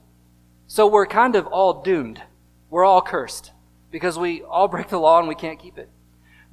So 0.65 0.87
we're 0.87 1.05
kind 1.05 1.35
of 1.35 1.45
all 1.45 1.83
doomed. 1.83 2.21
We're 2.69 2.85
all 2.85 3.01
cursed 3.01 3.51
because 3.91 4.17
we 4.17 4.41
all 4.41 4.67
break 4.67 4.89
the 4.89 4.99
law 4.99 5.19
and 5.19 5.27
we 5.27 5.35
can't 5.35 5.59
keep 5.59 5.77
it. 5.77 5.89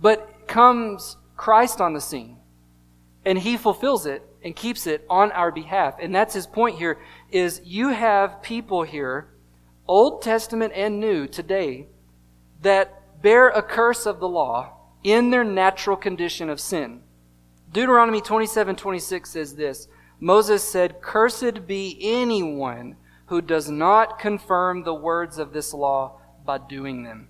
But 0.00 0.30
comes 0.48 1.16
Christ 1.36 1.80
on 1.80 1.92
the 1.92 2.00
scene 2.00 2.38
and 3.24 3.38
he 3.38 3.56
fulfills 3.56 4.06
it 4.06 4.22
and 4.42 4.54
keeps 4.54 4.86
it 4.86 5.04
on 5.10 5.32
our 5.32 5.50
behalf. 5.50 5.96
And 6.00 6.14
that's 6.14 6.34
his 6.34 6.46
point 6.46 6.78
here 6.78 6.98
is 7.30 7.60
you 7.64 7.88
have 7.88 8.40
people 8.42 8.84
here, 8.84 9.28
Old 9.88 10.22
Testament 10.22 10.72
and 10.76 11.00
New 11.00 11.26
today, 11.26 11.88
that 12.62 13.22
bear 13.22 13.48
a 13.48 13.62
curse 13.62 14.06
of 14.06 14.20
the 14.20 14.28
law 14.28 14.74
in 15.02 15.30
their 15.30 15.44
natural 15.44 15.96
condition 15.96 16.48
of 16.48 16.60
sin. 16.60 17.02
Deuteronomy 17.72 18.20
27 18.20 18.76
26 18.76 19.30
says 19.30 19.56
this 19.56 19.88
Moses 20.20 20.62
said, 20.62 21.02
Cursed 21.02 21.66
be 21.66 21.98
anyone 22.00 22.96
who 23.26 23.40
does 23.40 23.68
not 23.68 24.18
confirm 24.18 24.84
the 24.84 24.94
words 24.94 25.38
of 25.38 25.52
this 25.52 25.74
law 25.74 26.20
by 26.44 26.58
doing 26.58 27.02
them. 27.02 27.28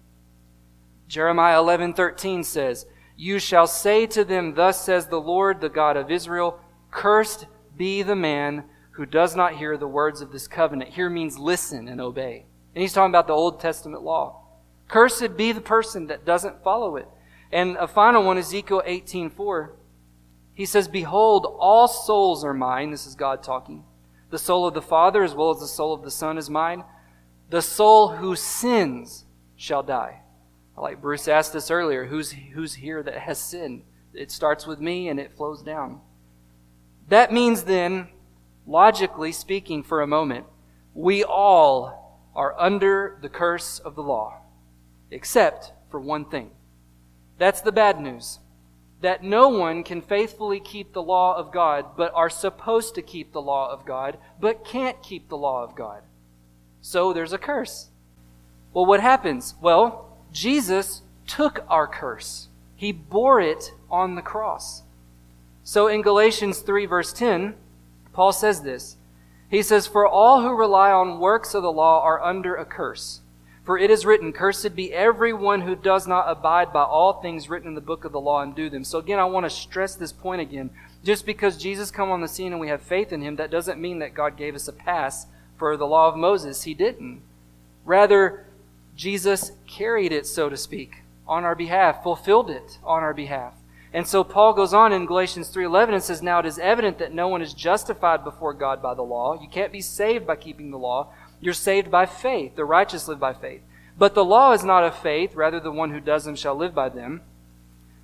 Jeremiah 1.09 1.57
11:13 1.57 2.45
says, 2.45 2.87
You 3.17 3.39
shall 3.39 3.67
say 3.67 4.07
to 4.09 4.25
them, 4.25 4.55
Thus 4.55 4.85
says 4.85 5.07
the 5.07 5.21
Lord, 5.21 5.61
the 5.61 5.69
God 5.69 5.97
of 5.97 6.11
Israel, 6.11 6.61
Cursed 6.91 7.47
be 7.77 8.03
the 8.03 8.17
man 8.17 8.65
who 8.93 9.07
does 9.07 9.35
not 9.35 9.57
hear 9.57 9.77
the 9.77 9.89
words 9.89 10.21
of 10.21 10.33
this 10.33 10.47
covenant. 10.47 10.91
Here 10.95 11.11
means 11.11 11.39
listen 11.39 11.89
and 11.89 12.01
obey. 12.01 12.47
And 12.75 12.83
he's 12.83 12.93
talking 12.93 13.11
about 13.11 13.27
the 13.27 13.33
Old 13.33 13.61
Testament 13.61 14.03
law. 14.03 14.43
Cursed 14.89 15.37
be 15.37 15.53
the 15.53 15.61
person 15.61 16.07
that 16.07 16.25
doesn't 16.25 16.63
follow 16.63 16.97
it. 16.97 17.09
And 17.51 17.77
a 17.77 17.89
final 17.89 18.23
one, 18.23 18.39
Ezekiel 18.39 18.83
18:4. 18.87 19.71
He 20.55 20.65
says, 20.65 20.89
Behold, 20.89 21.47
all 21.59 21.87
souls 21.89 22.45
are 22.45 22.55
mine. 22.55 22.91
This 22.91 23.07
is 23.07 23.15
God 23.15 23.43
talking. 23.43 23.85
The 24.31 24.39
soul 24.39 24.67
of 24.67 24.75
the 24.75 24.83
Father 24.83 25.23
as 25.23 25.35
well 25.35 25.51
as 25.51 25.61
the 25.61 25.67
soul 25.67 25.93
of 25.93 26.03
the 26.03 26.11
Son 26.11 26.39
is 26.39 26.49
mine. 26.49 26.85
The 27.51 27.63
soul 27.63 28.17
who 28.17 28.35
sins 28.35 29.27
shall 29.55 29.83
die. 29.83 30.23
Like 30.77 31.01
Bruce 31.01 31.27
asked 31.27 31.57
us 31.57 31.71
earlier, 31.71 32.05
who's, 32.05 32.33
who's 32.33 32.75
here 32.75 33.03
that 33.03 33.19
has 33.19 33.39
sinned? 33.39 33.83
It 34.13 34.31
starts 34.31 34.67
with 34.67 34.81
me 34.81 35.09
and 35.09 35.19
it 35.19 35.37
flows 35.37 35.63
down. 35.63 36.01
That 37.09 37.33
means 37.33 37.63
then, 37.63 38.09
logically 38.67 39.33
speaking 39.33 39.83
for 39.83 40.03
a 40.03 40.07
moment, 40.07 40.47
we 40.93 41.25
all 41.25 42.31
are 42.35 42.59
under 42.59 43.19
the 43.23 43.29
curse 43.29 43.79
of 43.79 43.95
the 43.95 44.03
law, 44.03 44.41
except 45.11 45.73
for 45.91 46.01
one 46.01 46.25
thing. 46.25 46.51
That's 47.39 47.61
the 47.61 47.73
bad 47.73 48.01
news. 48.01 48.41
That 49.03 49.23
no 49.23 49.49
one 49.49 49.85
can 49.85 50.01
faithfully 50.01 50.59
keep 50.59 50.93
the 50.93 51.03
law 51.03 51.37
of 51.37 51.53
God, 51.53 51.97
but 51.97 52.13
are 52.15 52.31
supposed 52.31 52.95
to 52.95 53.03
keep 53.03 53.33
the 53.33 53.43
law 53.43 53.71
of 53.71 53.87
God, 53.87 54.19
but 54.41 54.65
can't 54.65 55.03
keep 55.03 55.29
the 55.29 55.37
law 55.37 55.63
of 55.63 55.77
God. 55.77 56.03
So 56.81 57.13
there's 57.13 57.33
a 57.33 57.39
curse. 57.39 57.91
Well, 58.73 58.87
what 58.87 59.01
happens? 59.01 59.55
Well, 59.61 60.06
Jesus 60.37 61.01
took 61.27 61.65
our 61.67 61.87
curse, 61.87 62.49
He 62.77 62.93
bore 62.93 63.41
it 63.41 63.73
on 63.91 64.17
the 64.17 64.23
cross. 64.23 64.83
So 65.65 65.89
in 65.89 66.03
Galatians 66.03 66.61
3, 66.61 66.85
verse 66.85 67.13
10, 67.15 67.55
Paul 68.13 68.33
says 68.33 68.61
this. 68.61 68.97
He 69.51 69.63
says, 69.63 69.87
For 69.87 70.07
all 70.07 70.43
who 70.43 70.55
rely 70.55 70.93
on 70.93 71.21
works 71.21 71.55
of 71.55 71.63
the 71.63 71.73
law 71.73 72.03
are 72.03 72.23
under 72.23 72.55
a 72.55 72.67
curse. 72.67 73.21
For 73.65 73.79
it 73.79 73.91
is 73.91 74.05
written, 74.05 74.33
Cursed 74.33 74.77
be 74.77 74.93
everyone 74.93 75.63
who 75.63 75.75
does 75.75 76.07
not 76.07 76.29
abide 76.29 76.71
by 76.71 76.83
all 76.83 77.15
things 77.15 77.49
written 77.49 77.69
in 77.69 77.75
the 77.75 77.81
book 77.81 78.05
of 78.05 78.13
the 78.13 78.21
law 78.21 78.43
and 78.43 78.55
do 78.55 78.69
them. 78.69 78.85
So 78.85 78.99
again, 78.99 79.19
I 79.19 79.25
want 79.25 79.47
to 79.47 79.51
stress 79.51 79.95
this 79.95 80.13
point 80.13 80.43
again. 80.43 80.69
Just 81.03 81.25
because 81.25 81.57
Jesus 81.57 81.91
come 81.91 82.11
on 82.11 82.21
the 82.21 82.29
scene 82.29 82.53
and 82.53 82.61
we 82.61 82.69
have 82.69 82.83
faith 82.83 83.11
in 83.11 83.23
him, 83.23 83.37
that 83.37 83.51
doesn't 83.51 83.81
mean 83.81 84.01
that 84.01 84.13
God 84.13 84.37
gave 84.37 84.55
us 84.55 84.69
a 84.69 84.73
pass 84.73 85.27
for 85.57 85.79
the 85.79 85.87
law 85.87 86.09
of 86.09 86.17
Moses. 86.17 86.65
He 86.65 86.75
didn't. 86.75 87.23
Rather, 87.87 88.45
Jesus 88.97 89.53
carried 89.67 90.13
it, 90.13 90.27
so 90.27 90.49
to 90.49 90.57
speak, 90.57 91.03
on 91.29 91.45
our 91.45 91.55
behalf, 91.55 92.03
fulfilled 92.03 92.51
it 92.51 92.79
on 92.83 93.03
our 93.03 93.15
behalf. 93.15 93.55
And 93.93 94.07
so 94.07 94.25
Paul 94.25 94.53
goes 94.53 94.75
on 94.75 94.93
in 94.93 95.07
Galatians 95.07 95.49
3:11 95.49 95.95
and 95.95 96.03
says, 96.03 96.23
"Now 96.23 96.41
it 96.41 96.47
is 96.47 96.59
evident 96.59 96.99
that 96.99 97.13
no 97.13 97.29
one 97.29 97.43
is 97.43 97.55
justified 97.55 98.25
before 98.25 98.53
God 98.53 98.83
by 98.83 98.95
the 98.95 99.03
law. 99.03 99.41
You 99.41 99.49
can't 99.49 99.73
be 99.73 99.81
saved 99.81 100.27
by 100.27 100.37
keeping 100.37 100.71
the 100.71 100.79
law, 100.79 101.09
you're 101.41 101.55
saved 101.55 101.91
by 101.91 102.07
faith. 102.07 102.57
The 102.57 102.65
righteous 102.65 103.09
live 103.09 103.21
by 103.21 103.33
faith. 103.33 103.63
But 103.99 104.15
the 104.15 104.25
law 104.25 104.53
is 104.53 104.65
not 104.65 104.85
of 104.85 104.97
faith, 104.97 105.35
rather, 105.35 105.61
the 105.61 105.71
one 105.71 105.91
who 105.91 106.01
does 106.01 106.25
them 106.25 106.37
shall 106.37 106.55
live 106.55 106.75
by 106.75 106.89
them. 106.89 107.23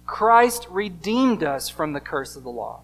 Christ 0.06 0.66
redeemed 0.70 1.42
us 1.42 1.68
from 1.68 1.92
the 1.92 2.00
curse 2.00 2.36
of 2.36 2.44
the 2.44 2.50
law 2.50 2.80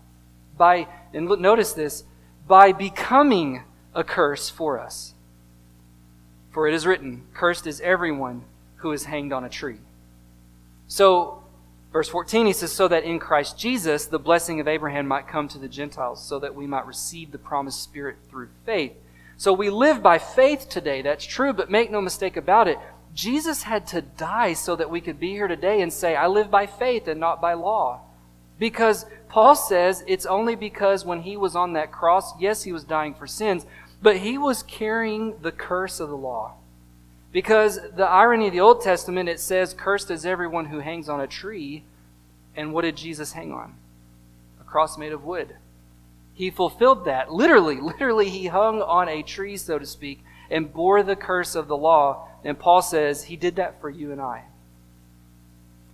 by, 0.57 0.89
and 1.15 1.29
notice 1.41 1.73
this, 1.73 2.05
by 2.47 2.73
becoming 2.73 3.63
a 3.95 4.05
curse 4.05 4.51
for 4.51 4.79
us. 4.79 5.15
For 6.59 6.67
it 6.67 6.75
is 6.75 6.89
written, 6.89 7.23
Cursed 7.35 7.69
is 7.69 7.81
everyone 7.83 8.43
who 8.79 8.91
is 8.91 9.05
hanged 9.05 9.33
on 9.33 9.45
a 9.45 9.49
tree. 9.49 9.79
So, 10.89 11.45
verse 11.93 12.09
14, 12.09 12.47
he 12.47 12.53
says, 12.53 12.73
So 12.73 12.89
that 12.89 13.05
in 13.05 13.21
Christ 13.21 13.57
Jesus 13.57 14.07
the 14.07 14.19
blessing 14.19 14.59
of 14.59 14.67
Abraham 14.67 15.07
might 15.07 15.29
come 15.29 15.47
to 15.51 15.59
the 15.59 15.69
Gentiles, 15.69 16.21
so 16.21 16.41
that 16.41 16.57
we 16.57 16.67
might 16.67 16.85
receive 16.85 17.31
the 17.31 17.39
promised 17.39 17.81
Spirit 17.81 18.17
through 18.29 18.49
faith. 18.67 18.95
So 19.37 19.53
we 19.53 19.71
live 19.71 20.03
by 20.03 20.19
faith 20.19 20.69
today. 20.69 21.01
That's 21.01 21.25
true, 21.25 21.53
but 21.53 21.71
make 21.71 21.93
no 21.93 22.01
mistake 22.01 22.37
about 22.37 22.67
it. 22.67 22.81
Jesus 23.15 23.63
had 23.63 23.87
to 23.87 24.03
die 24.03 24.55
so 24.55 24.75
that 24.75 24.91
we 24.91 25.01
could 25.01 25.21
be 25.21 25.31
here 25.31 25.47
today 25.47 25.81
and 25.81 25.93
say, 25.93 26.17
I 26.17 26.27
live 26.27 26.51
by 26.51 26.67
faith 26.67 27.07
and 27.07 27.21
not 27.21 27.41
by 27.41 27.55
law. 27.55 28.01
Because 28.59 29.07
Paul 29.29 29.55
says 29.55 30.03
it's 30.09 30.27
only 30.27 30.57
because 30.57 31.05
when 31.05 31.23
he 31.23 31.37
was 31.37 31.55
on 31.55 31.75
that 31.75 31.93
cross, 31.93 32.37
yes, 32.41 32.65
he 32.65 32.73
was 32.73 32.83
dying 32.83 33.15
for 33.15 33.29
sins, 33.29 33.65
but 34.01 34.19
he 34.19 34.39
was 34.39 34.63
carrying 34.63 35.41
the 35.41 35.53
curse 35.53 36.01
of 36.01 36.09
the 36.09 36.17
law. 36.17 36.55
Because 37.33 37.79
the 37.95 38.07
irony 38.07 38.47
of 38.47 38.53
the 38.53 38.61
Old 38.61 38.81
Testament, 38.81 39.29
it 39.29 39.41
says, 39.41 39.75
Cursed 39.75 40.11
is 40.11 40.25
everyone 40.25 40.67
who 40.67 40.79
hangs 40.79 41.09
on 41.09 41.21
a 41.21 41.27
tree. 41.27 41.85
And 42.57 42.73
what 42.73 42.83
did 42.83 42.97
Jesus 42.97 43.33
hang 43.33 43.53
on? 43.53 43.75
A 44.61 44.65
cross 44.65 44.97
made 44.97 45.13
of 45.13 45.25
wood. 45.25 45.57
He 46.33 46.51
fulfilled 46.51 47.05
that. 47.05 47.33
Literally, 47.33 47.77
literally, 47.81 48.31
he 48.31 48.47
hung 48.47 48.81
on 48.81 49.09
a 49.09 49.23
tree, 49.23 49.57
so 49.57 49.79
to 49.79 49.87
speak, 49.87 50.25
and 50.51 50.73
bore 50.73 51.03
the 51.03 51.17
curse 51.17 51.55
of 51.55 51.69
the 51.69 51.77
law. 51.77 52.29
And 52.45 52.59
Paul 52.59 52.83
says 52.83 53.25
he 53.25 53.37
did 53.37 53.57
that 53.57 53.81
for 53.81 53.91
you 53.91 54.11
and 54.13 54.21
I. 54.21 54.45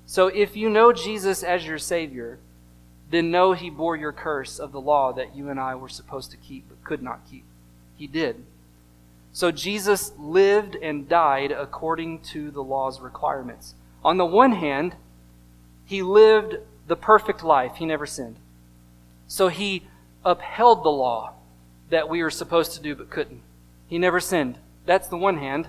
So 0.06 0.28
if 0.28 0.56
you 0.56 0.68
know 0.68 0.92
Jesus 0.92 1.42
as 1.42 1.66
your 1.66 1.78
Savior, 1.78 2.38
then 3.10 3.30
know 3.30 3.52
he 3.52 3.70
bore 3.70 3.96
your 3.96 4.12
curse 4.12 4.58
of 4.58 4.70
the 4.70 4.80
law 4.80 5.12
that 5.14 5.34
you 5.34 5.48
and 5.48 5.58
I 5.58 5.74
were 5.74 5.88
supposed 5.88 6.30
to 6.30 6.36
keep 6.36 6.68
but 6.68 6.84
could 6.84 7.02
not 7.02 7.22
keep. 7.28 7.44
He 7.96 8.06
did. 8.06 8.44
So 9.32 9.50
Jesus 9.50 10.12
lived 10.16 10.76
and 10.76 11.08
died 11.08 11.50
according 11.50 12.20
to 12.20 12.52
the 12.52 12.62
law's 12.62 13.00
requirements. 13.00 13.74
On 14.04 14.16
the 14.16 14.24
one 14.24 14.52
hand, 14.52 14.94
he 15.84 16.02
lived 16.02 16.58
the 16.86 16.96
perfect 16.96 17.42
life, 17.42 17.76
he 17.76 17.84
never 17.84 18.06
sinned. 18.06 18.36
So 19.26 19.48
he 19.48 19.88
upheld 20.24 20.84
the 20.84 20.90
law 20.90 21.32
that 21.90 22.08
we 22.08 22.22
were 22.22 22.30
supposed 22.30 22.74
to 22.74 22.80
do 22.80 22.94
but 22.94 23.10
couldn't. 23.10 23.42
He 23.88 23.98
never 23.98 24.20
sinned. 24.20 24.58
That's 24.86 25.08
the 25.08 25.16
one 25.16 25.38
hand. 25.38 25.68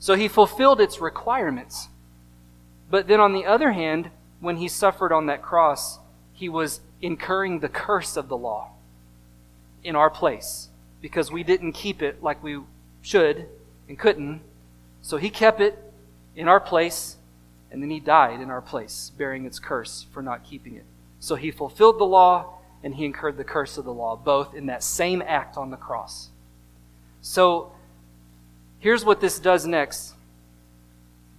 So 0.00 0.14
he 0.14 0.26
fulfilled 0.26 0.80
its 0.80 1.00
requirements. 1.00 1.88
But 2.90 3.06
then 3.06 3.20
on 3.20 3.32
the 3.32 3.46
other 3.46 3.70
hand, 3.70 4.10
when 4.40 4.56
he 4.56 4.66
suffered 4.66 5.12
on 5.12 5.26
that 5.26 5.42
cross, 5.42 6.00
he 6.32 6.48
was 6.48 6.80
incurring 7.00 7.60
the 7.60 7.68
curse 7.68 8.16
of 8.16 8.28
the 8.28 8.36
law 8.36 8.72
in 9.84 9.94
our 9.94 10.10
place 10.10 10.69
because 11.00 11.30
we 11.30 11.42
didn't 11.42 11.72
keep 11.72 12.02
it 12.02 12.22
like 12.22 12.42
we 12.42 12.60
should 13.02 13.46
and 13.88 13.98
couldn't. 13.98 14.40
So 15.02 15.16
he 15.16 15.30
kept 15.30 15.60
it 15.60 15.78
in 16.36 16.48
our 16.48 16.60
place 16.60 17.16
and 17.70 17.82
then 17.82 17.90
he 17.90 18.00
died 18.00 18.40
in 18.40 18.50
our 18.50 18.60
place, 18.60 19.12
bearing 19.16 19.46
its 19.46 19.58
curse 19.58 20.06
for 20.12 20.22
not 20.22 20.44
keeping 20.44 20.74
it. 20.74 20.84
So 21.20 21.36
he 21.36 21.50
fulfilled 21.50 21.98
the 21.98 22.04
law 22.04 22.58
and 22.82 22.94
he 22.94 23.04
incurred 23.04 23.36
the 23.36 23.44
curse 23.44 23.78
of 23.78 23.84
the 23.84 23.92
law, 23.92 24.16
both 24.16 24.54
in 24.54 24.66
that 24.66 24.82
same 24.82 25.22
act 25.22 25.56
on 25.56 25.70
the 25.70 25.76
cross. 25.76 26.30
So 27.20 27.72
here's 28.78 29.04
what 29.04 29.20
this 29.20 29.38
does 29.38 29.66
next. 29.66 30.14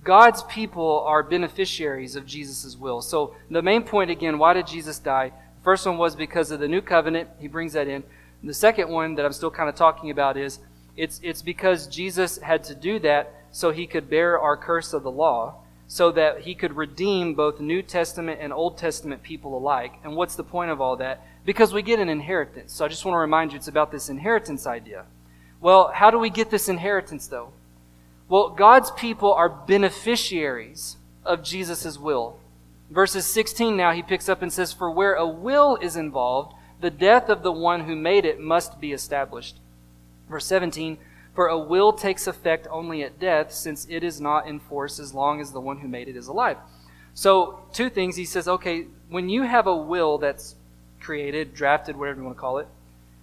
God's 0.04 0.44
people 0.44 1.04
are 1.06 1.22
beneficiaries 1.22 2.16
of 2.16 2.26
Jesus' 2.26 2.76
will. 2.76 3.02
So 3.02 3.36
the 3.50 3.62
main 3.62 3.84
point 3.84 4.10
again, 4.10 4.38
why 4.40 4.54
did 4.54 4.68
Jesus 4.68 4.98
die? 5.00 5.30
The 5.30 5.64
first 5.64 5.86
one 5.86 5.98
was 5.98 6.16
because 6.16 6.50
of 6.52 6.60
the 6.60 6.68
new 6.68 6.82
covenant. 6.82 7.30
He 7.40 7.48
brings 7.48 7.74
that 7.74 7.88
in. 7.88 8.04
And 8.42 8.50
the 8.50 8.54
second 8.54 8.90
one 8.90 9.16
that 9.16 9.26
I'm 9.26 9.34
still 9.34 9.52
kind 9.52 9.70
of 9.70 9.76
talking 9.76 10.10
about 10.10 10.38
is 10.38 10.60
it's, 10.98 11.20
it's 11.24 11.42
because 11.42 11.88
Jesus 11.88 12.38
had 12.40 12.64
to 12.66 12.76
do 12.76 13.00
that 13.00 13.34
so 13.52 13.72
he 13.72 13.88
could 13.88 14.10
bear 14.10 14.40
our 14.40 14.58
curse 14.58 14.94
of 14.94 15.04
the 15.04 15.12
law 15.12 15.56
so 15.88 16.10
that 16.10 16.40
he 16.42 16.56
could 16.56 16.78
redeem 16.78 17.34
both 17.34 17.60
New 17.60 17.82
Testament 17.82 18.40
and 18.42 18.54
Old 18.54 18.78
Testament 18.78 19.24
people 19.24 19.58
alike. 19.58 19.96
And 20.06 20.16
what's 20.16 20.36
the 20.36 20.44
point 20.44 20.72
of 20.72 20.80
all 20.80 20.96
that? 20.98 21.22
Because 21.44 21.74
we 21.74 21.82
get 21.82 22.00
an 22.00 22.08
inheritance. 22.08 22.72
So 22.72 22.86
I 22.86 22.88
just 22.88 23.04
want 23.04 23.16
to 23.16 23.20
remind 23.20 23.52
you 23.52 23.58
it's 23.58 23.68
about 23.68 23.92
this 23.92 24.08
inheritance 24.08 24.66
idea. 24.66 25.06
Well, 25.60 25.92
how 25.94 26.10
do 26.10 26.18
we 26.18 26.30
get 26.30 26.50
this 26.50 26.70
inheritance, 26.70 27.28
though? 27.28 27.52
Well, 28.30 28.50
God's 28.52 28.90
people 28.92 29.34
are 29.34 29.50
beneficiaries 29.50 30.96
of 31.26 31.44
Jesus' 31.44 32.00
will. 32.00 32.40
Verses 32.90 33.26
16 33.26 33.76
now, 33.76 33.92
he 33.92 34.02
picks 34.02 34.30
up 34.30 34.42
and 34.42 34.52
says, 34.52 34.72
For 34.72 34.90
where 34.90 35.16
a 35.16 35.28
will 35.28 35.76
is 35.76 35.98
involved, 35.98 36.54
the 36.82 36.90
death 36.90 37.30
of 37.30 37.44
the 37.44 37.52
one 37.52 37.82
who 37.82 37.96
made 37.96 38.26
it 38.26 38.40
must 38.40 38.82
be 38.82 38.92
established. 38.92 39.58
Verse 40.30 40.46
17, 40.46 40.98
for 41.34 41.48
a 41.48 41.58
will 41.58 41.94
takes 41.94 42.28
effect 42.28 42.68
only 42.70 43.04
at 43.04 43.20
death, 43.20 43.54
since 43.54 43.88
it 43.90 44.04
is 44.04 44.20
not 44.20 44.48
in 44.48 44.60
force 44.60 45.00
as 45.00 45.14
long 45.14 45.40
as 45.40 45.52
the 45.52 45.62
one 45.62 45.80
who 45.80 45.88
made 45.88 46.10
it 46.10 46.16
is 46.16 46.28
alive. 46.28 46.58
So, 47.14 47.60
two 47.74 47.90
things. 47.90 48.16
He 48.16 48.26
says, 48.26 48.48
okay, 48.48 48.88
when 49.10 49.30
you 49.30 49.44
have 49.44 49.68
a 49.68 49.76
will 49.76 50.18
that's 50.18 50.56
created, 51.00 51.54
drafted, 51.54 51.96
whatever 51.96 52.20
you 52.20 52.26
want 52.26 52.38
to 52.38 52.42
call 52.42 52.58
it, 52.58 52.68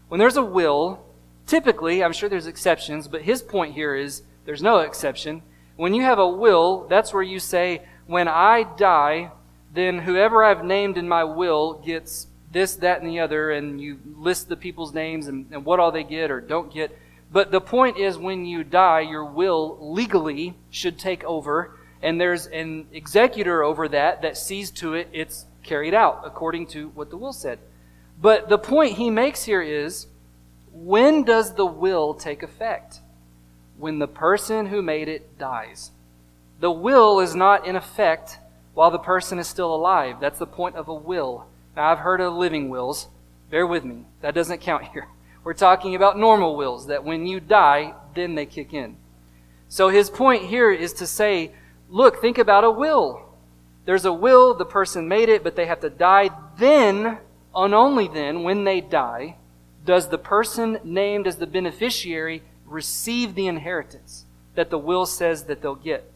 when 0.09 0.19
there's 0.19 0.37
a 0.37 0.45
will, 0.45 1.05
typically, 1.47 2.03
I'm 2.03 2.13
sure 2.13 2.29
there's 2.29 2.47
exceptions, 2.47 3.09
but 3.09 3.23
his 3.23 3.43
point 3.43 3.75
here 3.75 3.95
is 3.95 4.23
there's 4.45 4.63
no 4.63 4.79
exception. 4.79 5.43
When 5.77 5.95
you 5.95 6.03
have 6.03 6.19
a 6.19 6.29
will, 6.29 6.87
that's 6.89 7.13
where 7.13 7.23
you 7.23 7.39
say, 7.39 7.83
when 8.07 8.29
I 8.29 8.65
die, 8.77 9.33
then 9.75 10.01
whoever 10.01 10.43
I've 10.43 10.65
named 10.65 10.97
in 10.97 11.09
my 11.09 11.25
will 11.25 11.75
gets 11.75 12.28
this, 12.53 12.77
that, 12.77 13.01
and 13.01 13.09
the 13.09 13.21
other, 13.21 13.51
and 13.51 13.81
you 13.81 13.99
list 14.17 14.49
the 14.49 14.57
people's 14.57 14.95
names 14.95 15.27
and, 15.27 15.47
and 15.51 15.65
what 15.65 15.81
all 15.81 15.93
they 15.93 16.05
get 16.05 16.31
or 16.31 16.41
don't 16.41 16.73
get. 16.73 16.97
But 17.31 17.51
the 17.51 17.61
point 17.61 17.99
is, 17.99 18.17
when 18.17 18.47
you 18.47 18.65
die, 18.65 19.01
your 19.01 19.25
will 19.25 19.77
legally 19.81 20.55
should 20.71 20.99
take 20.99 21.23
over, 21.25 21.77
and 22.03 22.21
there's 22.21 22.47
an 22.47 22.87
executor 22.93 23.63
over 23.63 23.89
that 23.89 24.23
that 24.23 24.37
sees 24.37 24.71
to 24.73 24.95
it 24.95 25.09
it's 25.13 25.45
carried 25.63 25.93
out 25.93 26.23
according 26.25 26.67
to 26.69 26.89
what 26.91 27.11
the 27.11 27.17
will 27.17 27.33
said. 27.33 27.59
But 28.21 28.49
the 28.49 28.59
point 28.59 28.97
he 28.97 29.11
makes 29.11 29.45
here 29.45 29.63
is 29.63 30.07
when 30.73 31.25
does 31.25 31.55
the 31.55 31.67
will 31.67 32.15
take 32.15 32.43
effect? 32.43 33.01
When 33.77 33.99
the 33.99 34.09
person 34.09 34.67
who 34.67 34.81
made 34.81 35.09
it 35.09 35.39
dies. 35.39 35.91
The 36.61 36.71
will 36.71 37.21
is 37.21 37.35
not 37.35 37.67
in 37.67 37.77
effect 37.77 38.39
while 38.75 38.91
the 38.91 38.99
person 38.99 39.39
is 39.39 39.47
still 39.47 39.75
alive. 39.75 40.17
That's 40.21 40.39
the 40.39 40.47
point 40.47 40.77
of 40.77 40.89
a 40.89 40.95
will. 40.95 41.47
Now, 41.79 41.93
I've 41.93 42.01
heard 42.01 42.21
of 42.21 42.35
living 42.35 42.71
wills. 42.71 43.07
Bear 43.51 43.65
with 43.65 43.85
me. 43.85 44.05
That 44.21 44.35
doesn't 44.35 44.63
count 44.63 44.89
here. 44.93 45.07
We're 45.45 45.55
talking 45.55 45.95
about 45.95 46.19
normal 46.19 46.57
wills, 46.57 46.89
that 46.89 47.05
when 47.05 47.25
you 47.25 47.39
die, 47.39 47.95
then 48.17 48.35
they 48.35 48.47
kick 48.47 48.75
in. 48.75 48.97
So 49.69 49.89
his 49.89 50.11
point 50.11 50.47
here 50.47 50.73
is 50.73 50.93
to 50.95 51.07
say, 51.07 51.53
look, 51.89 52.21
think 52.21 52.37
about 52.37 52.65
a 52.65 52.71
will. 52.73 53.23
There's 53.85 54.05
a 54.05 54.13
will, 54.13 54.55
the 54.55 54.65
person 54.65 55.07
made 55.07 55.29
it, 55.29 55.45
but 55.45 55.55
they 55.55 55.67
have 55.67 55.79
to 55.83 55.89
die. 55.89 56.31
Then, 56.59 57.19
and 57.55 57.73
only 57.73 58.09
then, 58.09 58.43
when 58.43 58.65
they 58.65 58.81
die, 58.81 59.37
does 59.85 60.09
the 60.09 60.19
person 60.19 60.81
named 60.83 61.29
as 61.29 61.37
the 61.37 61.47
beneficiary 61.47 62.43
receive 62.67 63.37
the 63.37 63.47
inheritance 63.47 64.25
that 64.57 64.71
the 64.71 64.79
will 64.79 65.07
says 65.07 65.45
that 65.45 65.63
they'll 65.63 65.77
get. 65.77 66.11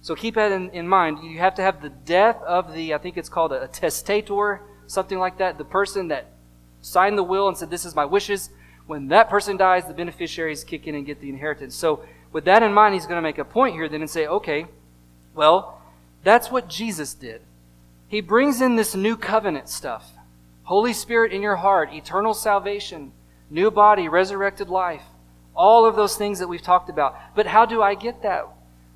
So 0.00 0.16
keep 0.16 0.34
that 0.34 0.50
in, 0.50 0.70
in 0.70 0.88
mind. 0.88 1.18
You 1.22 1.38
have 1.38 1.54
to 1.54 1.62
have 1.62 1.82
the 1.82 1.90
death 1.90 2.42
of 2.42 2.74
the, 2.74 2.92
I 2.92 2.98
think 2.98 3.16
it's 3.16 3.28
called 3.28 3.52
a, 3.52 3.62
a 3.62 3.68
testator, 3.68 4.60
something 4.86 5.18
like 5.18 5.38
that, 5.38 5.58
the 5.58 5.64
person 5.64 6.08
that 6.08 6.32
signed 6.80 7.18
the 7.18 7.22
will 7.22 7.48
and 7.48 7.56
said, 7.56 7.70
This 7.70 7.84
is 7.84 7.94
my 7.94 8.04
wishes. 8.04 8.50
When 8.86 9.08
that 9.08 9.30
person 9.30 9.56
dies, 9.56 9.86
the 9.86 9.94
beneficiaries 9.94 10.62
kick 10.62 10.86
in 10.86 10.94
and 10.94 11.06
get 11.06 11.20
the 11.20 11.30
inheritance. 11.30 11.74
So, 11.74 12.04
with 12.34 12.44
that 12.46 12.64
in 12.64 12.74
mind, 12.74 12.94
he's 12.94 13.06
going 13.06 13.16
to 13.16 13.22
make 13.22 13.38
a 13.38 13.44
point 13.44 13.74
here 13.74 13.88
then 13.88 14.00
and 14.00 14.10
say, 14.10 14.26
okay, 14.26 14.66
well, 15.36 15.80
that's 16.24 16.50
what 16.50 16.68
Jesus 16.68 17.14
did. 17.14 17.40
He 18.08 18.20
brings 18.20 18.60
in 18.60 18.74
this 18.74 18.94
new 18.94 19.16
covenant 19.16 19.68
stuff 19.68 20.10
Holy 20.64 20.92
Spirit 20.92 21.32
in 21.32 21.42
your 21.42 21.56
heart, 21.56 21.92
eternal 21.92 22.34
salvation, 22.34 23.12
new 23.50 23.70
body, 23.70 24.08
resurrected 24.08 24.68
life, 24.68 25.04
all 25.54 25.86
of 25.86 25.94
those 25.94 26.16
things 26.16 26.40
that 26.40 26.48
we've 26.48 26.62
talked 26.62 26.90
about. 26.90 27.16
But 27.36 27.46
how 27.46 27.66
do 27.66 27.82
I 27.82 27.94
get 27.94 28.22
that? 28.22 28.48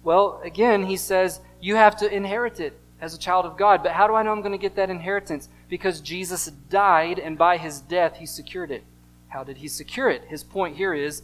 Well, 0.03 0.41
again, 0.43 0.87
he 0.87 0.97
says, 0.97 1.41
you 1.61 1.77
have 1.77 1.97
to 1.99 2.13
inherit 2.13 2.59
it 2.59 2.79
as 3.01 3.15
a 3.15 3.19
child 3.19 3.45
of 3.45 3.57
God. 3.57 3.83
But 3.83 3.93
how 3.93 4.07
do 4.07 4.15
I 4.15 4.23
know 4.23 4.33
I'm 4.33 4.41
going 4.41 4.53
to 4.53 4.59
get 4.59 4.77
that 4.77 4.91
inheritance? 4.91 5.49
Because 5.69 6.01
Jesus 6.01 6.47
died, 6.47 7.19
and 7.19 7.37
by 7.37 7.59
his 7.59 7.81
death, 7.81 8.17
he 8.17 8.27
secured 8.27 8.71
it. 8.71 8.85
How 9.29 9.45
did 9.45 9.59
he 9.59 9.69
secure 9.69 10.09
it? 10.09 10.25
His 10.29 10.43
point 10.43 10.77
here 10.77 10.95
is 10.95 11.23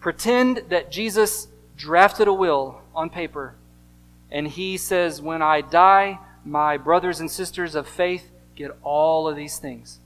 pretend 0.00 0.64
that 0.68 0.90
Jesus 0.90 1.48
drafted 1.76 2.28
a 2.28 2.32
will 2.32 2.80
on 2.94 3.10
paper, 3.10 3.54
and 4.30 4.48
he 4.48 4.76
says, 4.76 5.20
When 5.20 5.42
I 5.42 5.60
die, 5.60 6.18
my 6.44 6.76
brothers 6.76 7.20
and 7.20 7.30
sisters 7.30 7.74
of 7.74 7.88
faith 7.88 8.30
get 8.54 8.76
all 8.82 9.28
of 9.28 9.36
these 9.36 9.58
things. 9.58 9.98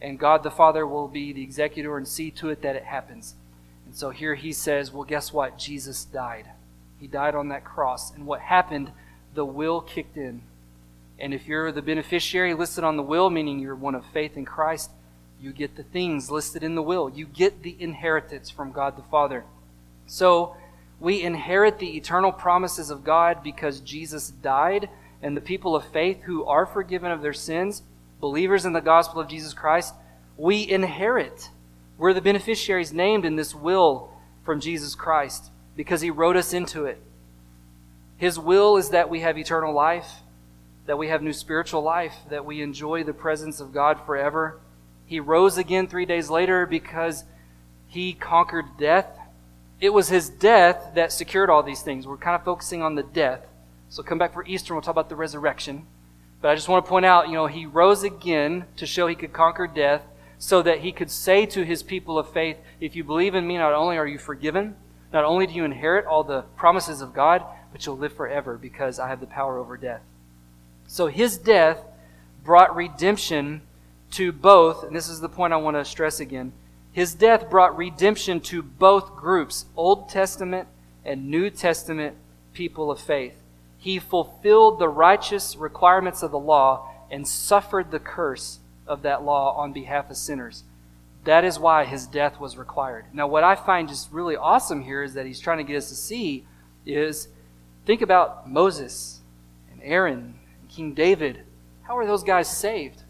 And 0.00 0.18
God 0.18 0.42
the 0.42 0.50
Father 0.50 0.86
will 0.86 1.08
be 1.08 1.32
the 1.32 1.42
executor 1.42 1.96
and 1.96 2.06
see 2.06 2.30
to 2.32 2.50
it 2.50 2.62
that 2.62 2.76
it 2.76 2.84
happens. 2.84 3.34
And 3.86 3.94
so 3.94 4.10
here 4.10 4.34
he 4.34 4.52
says, 4.52 4.92
Well, 4.92 5.04
guess 5.04 5.32
what? 5.32 5.58
Jesus 5.58 6.04
died. 6.04 6.48
He 6.98 7.06
died 7.06 7.34
on 7.34 7.48
that 7.48 7.64
cross. 7.64 8.12
And 8.14 8.26
what 8.26 8.40
happened? 8.40 8.92
The 9.34 9.44
will 9.44 9.80
kicked 9.80 10.16
in. 10.16 10.42
And 11.18 11.32
if 11.32 11.46
you're 11.46 11.72
the 11.72 11.82
beneficiary 11.82 12.54
listed 12.54 12.84
on 12.84 12.96
the 12.96 13.02
will, 13.02 13.30
meaning 13.30 13.58
you're 13.58 13.74
one 13.74 13.94
of 13.94 14.04
faith 14.06 14.36
in 14.36 14.44
Christ, 14.44 14.90
you 15.40 15.52
get 15.52 15.76
the 15.76 15.82
things 15.82 16.30
listed 16.30 16.62
in 16.62 16.74
the 16.74 16.82
will. 16.82 17.10
You 17.10 17.26
get 17.26 17.62
the 17.62 17.76
inheritance 17.80 18.50
from 18.50 18.72
God 18.72 18.96
the 18.96 19.02
Father. 19.02 19.44
So 20.06 20.56
we 21.00 21.22
inherit 21.22 21.78
the 21.78 21.96
eternal 21.96 22.30
promises 22.30 22.90
of 22.90 23.04
God 23.04 23.42
because 23.42 23.80
Jesus 23.80 24.30
died 24.30 24.88
and 25.20 25.36
the 25.36 25.40
people 25.40 25.74
of 25.74 25.84
faith 25.84 26.22
who 26.22 26.44
are 26.44 26.66
forgiven 26.66 27.10
of 27.10 27.22
their 27.22 27.32
sins, 27.32 27.82
believers 28.20 28.64
in 28.64 28.72
the 28.72 28.80
gospel 28.80 29.20
of 29.20 29.28
Jesus 29.28 29.54
Christ, 29.54 29.94
we 30.36 30.68
inherit. 30.68 31.50
We're 31.98 32.12
the 32.12 32.20
beneficiaries 32.20 32.92
named 32.92 33.24
in 33.24 33.36
this 33.36 33.54
will 33.54 34.10
from 34.44 34.60
Jesus 34.60 34.94
Christ 34.94 35.50
because 35.76 36.00
he 36.00 36.10
wrote 36.10 36.36
us 36.36 36.52
into 36.52 36.84
it. 36.84 37.00
His 38.16 38.38
will 38.38 38.76
is 38.76 38.90
that 38.90 39.10
we 39.10 39.20
have 39.20 39.38
eternal 39.38 39.74
life, 39.74 40.22
that 40.86 40.98
we 40.98 41.08
have 41.08 41.22
new 41.22 41.32
spiritual 41.32 41.82
life, 41.82 42.14
that 42.30 42.44
we 42.44 42.60
enjoy 42.60 43.04
the 43.04 43.12
presence 43.12 43.60
of 43.60 43.72
God 43.72 44.04
forever. 44.04 44.60
He 45.06 45.20
rose 45.20 45.58
again 45.58 45.86
three 45.86 46.06
days 46.06 46.30
later 46.30 46.66
because 46.66 47.24
he 47.86 48.12
conquered 48.12 48.64
death. 48.78 49.06
It 49.80 49.92
was 49.92 50.08
his 50.08 50.28
death 50.28 50.92
that 50.94 51.12
secured 51.12 51.50
all 51.50 51.62
these 51.62 51.82
things. 51.82 52.06
We're 52.06 52.16
kind 52.16 52.36
of 52.36 52.44
focusing 52.44 52.82
on 52.82 52.94
the 52.94 53.02
death. 53.02 53.46
So 53.88 54.02
come 54.02 54.18
back 54.18 54.32
for 54.32 54.44
Easter 54.46 54.72
and 54.72 54.76
we'll 54.76 54.82
talk 54.82 54.94
about 54.94 55.08
the 55.08 55.16
resurrection. 55.16 55.86
But 56.40 56.50
I 56.50 56.54
just 56.54 56.68
want 56.68 56.84
to 56.84 56.88
point 56.88 57.04
out, 57.04 57.28
you 57.28 57.34
know, 57.34 57.46
he 57.46 57.66
rose 57.66 58.02
again 58.02 58.64
to 58.76 58.86
show 58.86 59.06
he 59.06 59.14
could 59.14 59.32
conquer 59.32 59.66
death 59.66 60.02
so 60.38 60.62
that 60.62 60.80
he 60.80 60.90
could 60.90 61.10
say 61.10 61.46
to 61.46 61.64
his 61.64 61.84
people 61.84 62.18
of 62.18 62.32
faith, 62.32 62.56
if 62.80 62.96
you 62.96 63.04
believe 63.04 63.34
in 63.34 63.46
me, 63.46 63.58
not 63.58 63.74
only 63.74 63.96
are 63.96 64.06
you 64.06 64.18
forgiven, 64.18 64.74
not 65.12 65.24
only 65.24 65.46
do 65.46 65.52
you 65.52 65.64
inherit 65.64 66.06
all 66.06 66.24
the 66.24 66.42
promises 66.56 67.00
of 67.00 67.14
God, 67.14 67.44
but 67.70 67.86
you'll 67.86 67.98
live 67.98 68.14
forever 68.14 68.58
because 68.58 68.98
I 68.98 69.08
have 69.08 69.20
the 69.20 69.26
power 69.26 69.58
over 69.58 69.76
death. 69.76 70.00
So 70.92 71.06
his 71.06 71.38
death 71.38 71.78
brought 72.44 72.76
redemption 72.76 73.62
to 74.10 74.30
both, 74.30 74.84
and 74.84 74.94
this 74.94 75.08
is 75.08 75.22
the 75.22 75.28
point 75.30 75.54
I 75.54 75.56
want 75.56 75.74
to 75.78 75.86
stress 75.86 76.20
again. 76.20 76.52
His 76.92 77.14
death 77.14 77.48
brought 77.48 77.78
redemption 77.78 78.40
to 78.42 78.62
both 78.62 79.16
groups, 79.16 79.64
Old 79.74 80.10
Testament 80.10 80.68
and 81.02 81.30
New 81.30 81.48
Testament 81.48 82.18
people 82.52 82.90
of 82.90 83.00
faith. 83.00 83.42
He 83.78 83.98
fulfilled 83.98 84.78
the 84.78 84.90
righteous 84.90 85.56
requirements 85.56 86.22
of 86.22 86.30
the 86.30 86.38
law 86.38 86.90
and 87.10 87.26
suffered 87.26 87.90
the 87.90 87.98
curse 87.98 88.58
of 88.86 89.00
that 89.00 89.24
law 89.24 89.56
on 89.56 89.72
behalf 89.72 90.10
of 90.10 90.18
sinners. 90.18 90.62
That 91.24 91.42
is 91.42 91.58
why 91.58 91.86
his 91.86 92.06
death 92.06 92.38
was 92.38 92.58
required. 92.58 93.06
Now, 93.14 93.28
what 93.28 93.44
I 93.44 93.54
find 93.54 93.88
just 93.88 94.12
really 94.12 94.36
awesome 94.36 94.82
here 94.82 95.02
is 95.02 95.14
that 95.14 95.24
he's 95.24 95.40
trying 95.40 95.56
to 95.56 95.64
get 95.64 95.78
us 95.78 95.88
to 95.88 95.94
see 95.94 96.44
is 96.84 97.28
think 97.86 98.02
about 98.02 98.46
Moses 98.46 99.20
and 99.70 99.80
Aaron 99.82 100.34
King 100.74 100.94
David. 100.94 101.44
How 101.82 101.96
were 101.96 102.06
those 102.06 102.22
guys 102.22 102.48
saved? 102.48 103.02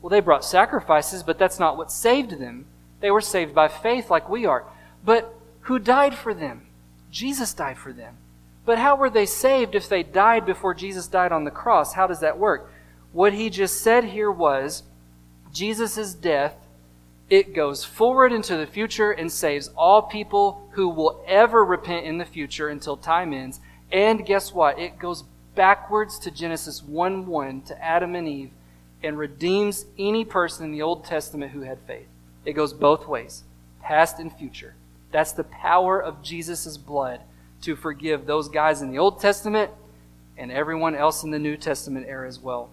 Well, 0.00 0.10
they 0.10 0.20
brought 0.20 0.44
sacrifices, 0.44 1.22
but 1.22 1.38
that's 1.38 1.58
not 1.58 1.76
what 1.76 1.92
saved 1.92 2.40
them. 2.40 2.66
They 3.00 3.10
were 3.10 3.20
saved 3.20 3.54
by 3.54 3.68
faith 3.68 4.10
like 4.10 4.28
we 4.28 4.46
are. 4.46 4.64
But 5.04 5.34
who 5.62 5.78
died 5.78 6.14
for 6.14 6.34
them? 6.34 6.66
Jesus 7.10 7.52
died 7.52 7.78
for 7.78 7.92
them. 7.92 8.16
But 8.64 8.78
how 8.78 8.96
were 8.96 9.10
they 9.10 9.26
saved 9.26 9.74
if 9.74 9.88
they 9.88 10.02
died 10.02 10.46
before 10.46 10.74
Jesus 10.74 11.06
died 11.08 11.32
on 11.32 11.44
the 11.44 11.50
cross? 11.50 11.94
How 11.94 12.06
does 12.06 12.20
that 12.20 12.38
work? 12.38 12.72
What 13.12 13.32
he 13.34 13.50
just 13.50 13.80
said 13.80 14.04
here 14.04 14.30
was 14.30 14.84
Jesus' 15.52 16.14
death, 16.14 16.54
it 17.28 17.54
goes 17.54 17.84
forward 17.84 18.32
into 18.32 18.56
the 18.56 18.66
future 18.66 19.10
and 19.10 19.30
saves 19.30 19.68
all 19.76 20.02
people 20.02 20.68
who 20.72 20.88
will 20.88 21.22
ever 21.26 21.64
repent 21.64 22.06
in 22.06 22.18
the 22.18 22.24
future 22.24 22.68
until 22.68 22.96
time 22.96 23.32
ends. 23.32 23.60
And 23.90 24.24
guess 24.24 24.52
what? 24.52 24.78
It 24.78 24.98
goes 24.98 25.24
backwards 25.54 26.18
to 26.20 26.30
Genesis 26.30 26.82
1 26.82 27.26
1 27.26 27.62
to 27.62 27.84
Adam 27.84 28.14
and 28.14 28.28
Eve 28.28 28.50
and 29.02 29.18
redeems 29.18 29.86
any 29.98 30.24
person 30.24 30.64
in 30.64 30.72
the 30.72 30.82
Old 30.82 31.04
Testament 31.04 31.52
who 31.52 31.62
had 31.62 31.78
faith. 31.86 32.06
It 32.44 32.52
goes 32.52 32.72
both 32.72 33.08
ways, 33.08 33.44
past 33.82 34.18
and 34.18 34.32
future. 34.32 34.74
That's 35.10 35.32
the 35.32 35.44
power 35.44 36.00
of 36.00 36.22
Jesus' 36.22 36.76
blood 36.76 37.20
to 37.62 37.76
forgive 37.76 38.26
those 38.26 38.48
guys 38.48 38.82
in 38.82 38.90
the 38.90 38.98
Old 38.98 39.20
Testament 39.20 39.70
and 40.36 40.50
everyone 40.50 40.94
else 40.94 41.22
in 41.22 41.30
the 41.30 41.38
New 41.38 41.56
Testament 41.56 42.06
era 42.08 42.26
as 42.26 42.38
well. 42.38 42.70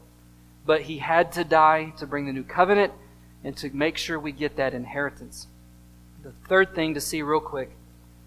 But 0.66 0.82
he 0.84 1.00
had 1.00 1.32
to 1.34 1.44
die 1.44 1.94
to 1.98 2.08
bring 2.08 2.26
the 2.26 2.34
new 2.34 2.44
covenant 2.44 2.94
and 3.44 3.56
to 3.58 3.70
make 3.72 3.98
sure 3.98 4.20
we 4.20 4.32
get 4.32 4.56
that 4.58 4.74
inheritance. 4.74 5.48
The 6.24 6.34
third 6.48 6.76
thing 6.76 6.94
to 6.94 7.02
see, 7.02 7.22
real 7.22 7.40
quick 7.40 7.72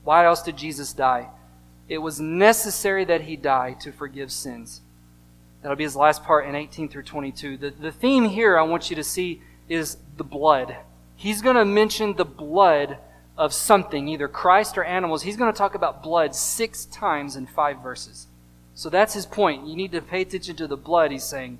why 0.04 0.24
else 0.24 0.42
did 0.42 0.56
Jesus 0.56 0.92
die? 0.92 1.28
It 1.92 2.00
was 2.00 2.18
necessary 2.18 3.04
that 3.04 3.20
he 3.20 3.36
die 3.36 3.74
to 3.80 3.92
forgive 3.92 4.32
sins. 4.32 4.80
That'll 5.60 5.76
be 5.76 5.84
his 5.84 5.94
last 5.94 6.24
part 6.24 6.46
in 6.46 6.54
18 6.54 6.88
through 6.88 7.02
22. 7.02 7.58
The, 7.58 7.70
the 7.70 7.92
theme 7.92 8.30
here 8.30 8.58
I 8.58 8.62
want 8.62 8.88
you 8.88 8.96
to 8.96 9.04
see 9.04 9.42
is 9.68 9.98
the 10.16 10.24
blood. 10.24 10.74
He's 11.16 11.42
going 11.42 11.56
to 11.56 11.66
mention 11.66 12.14
the 12.16 12.24
blood 12.24 12.96
of 13.36 13.52
something, 13.52 14.08
either 14.08 14.26
Christ 14.26 14.78
or 14.78 14.84
animals, 14.84 15.24
he's 15.24 15.36
going 15.36 15.52
to 15.52 15.58
talk 15.58 15.74
about 15.74 16.02
blood 16.02 16.34
six 16.34 16.86
times 16.86 17.36
in 17.36 17.46
five 17.46 17.82
verses. 17.82 18.26
So 18.74 18.88
that's 18.88 19.12
his 19.12 19.26
point. 19.26 19.66
You 19.66 19.76
need 19.76 19.92
to 19.92 20.00
pay 20.00 20.22
attention 20.22 20.56
to 20.56 20.66
the 20.66 20.78
blood, 20.78 21.10
he's 21.10 21.24
saying. 21.24 21.58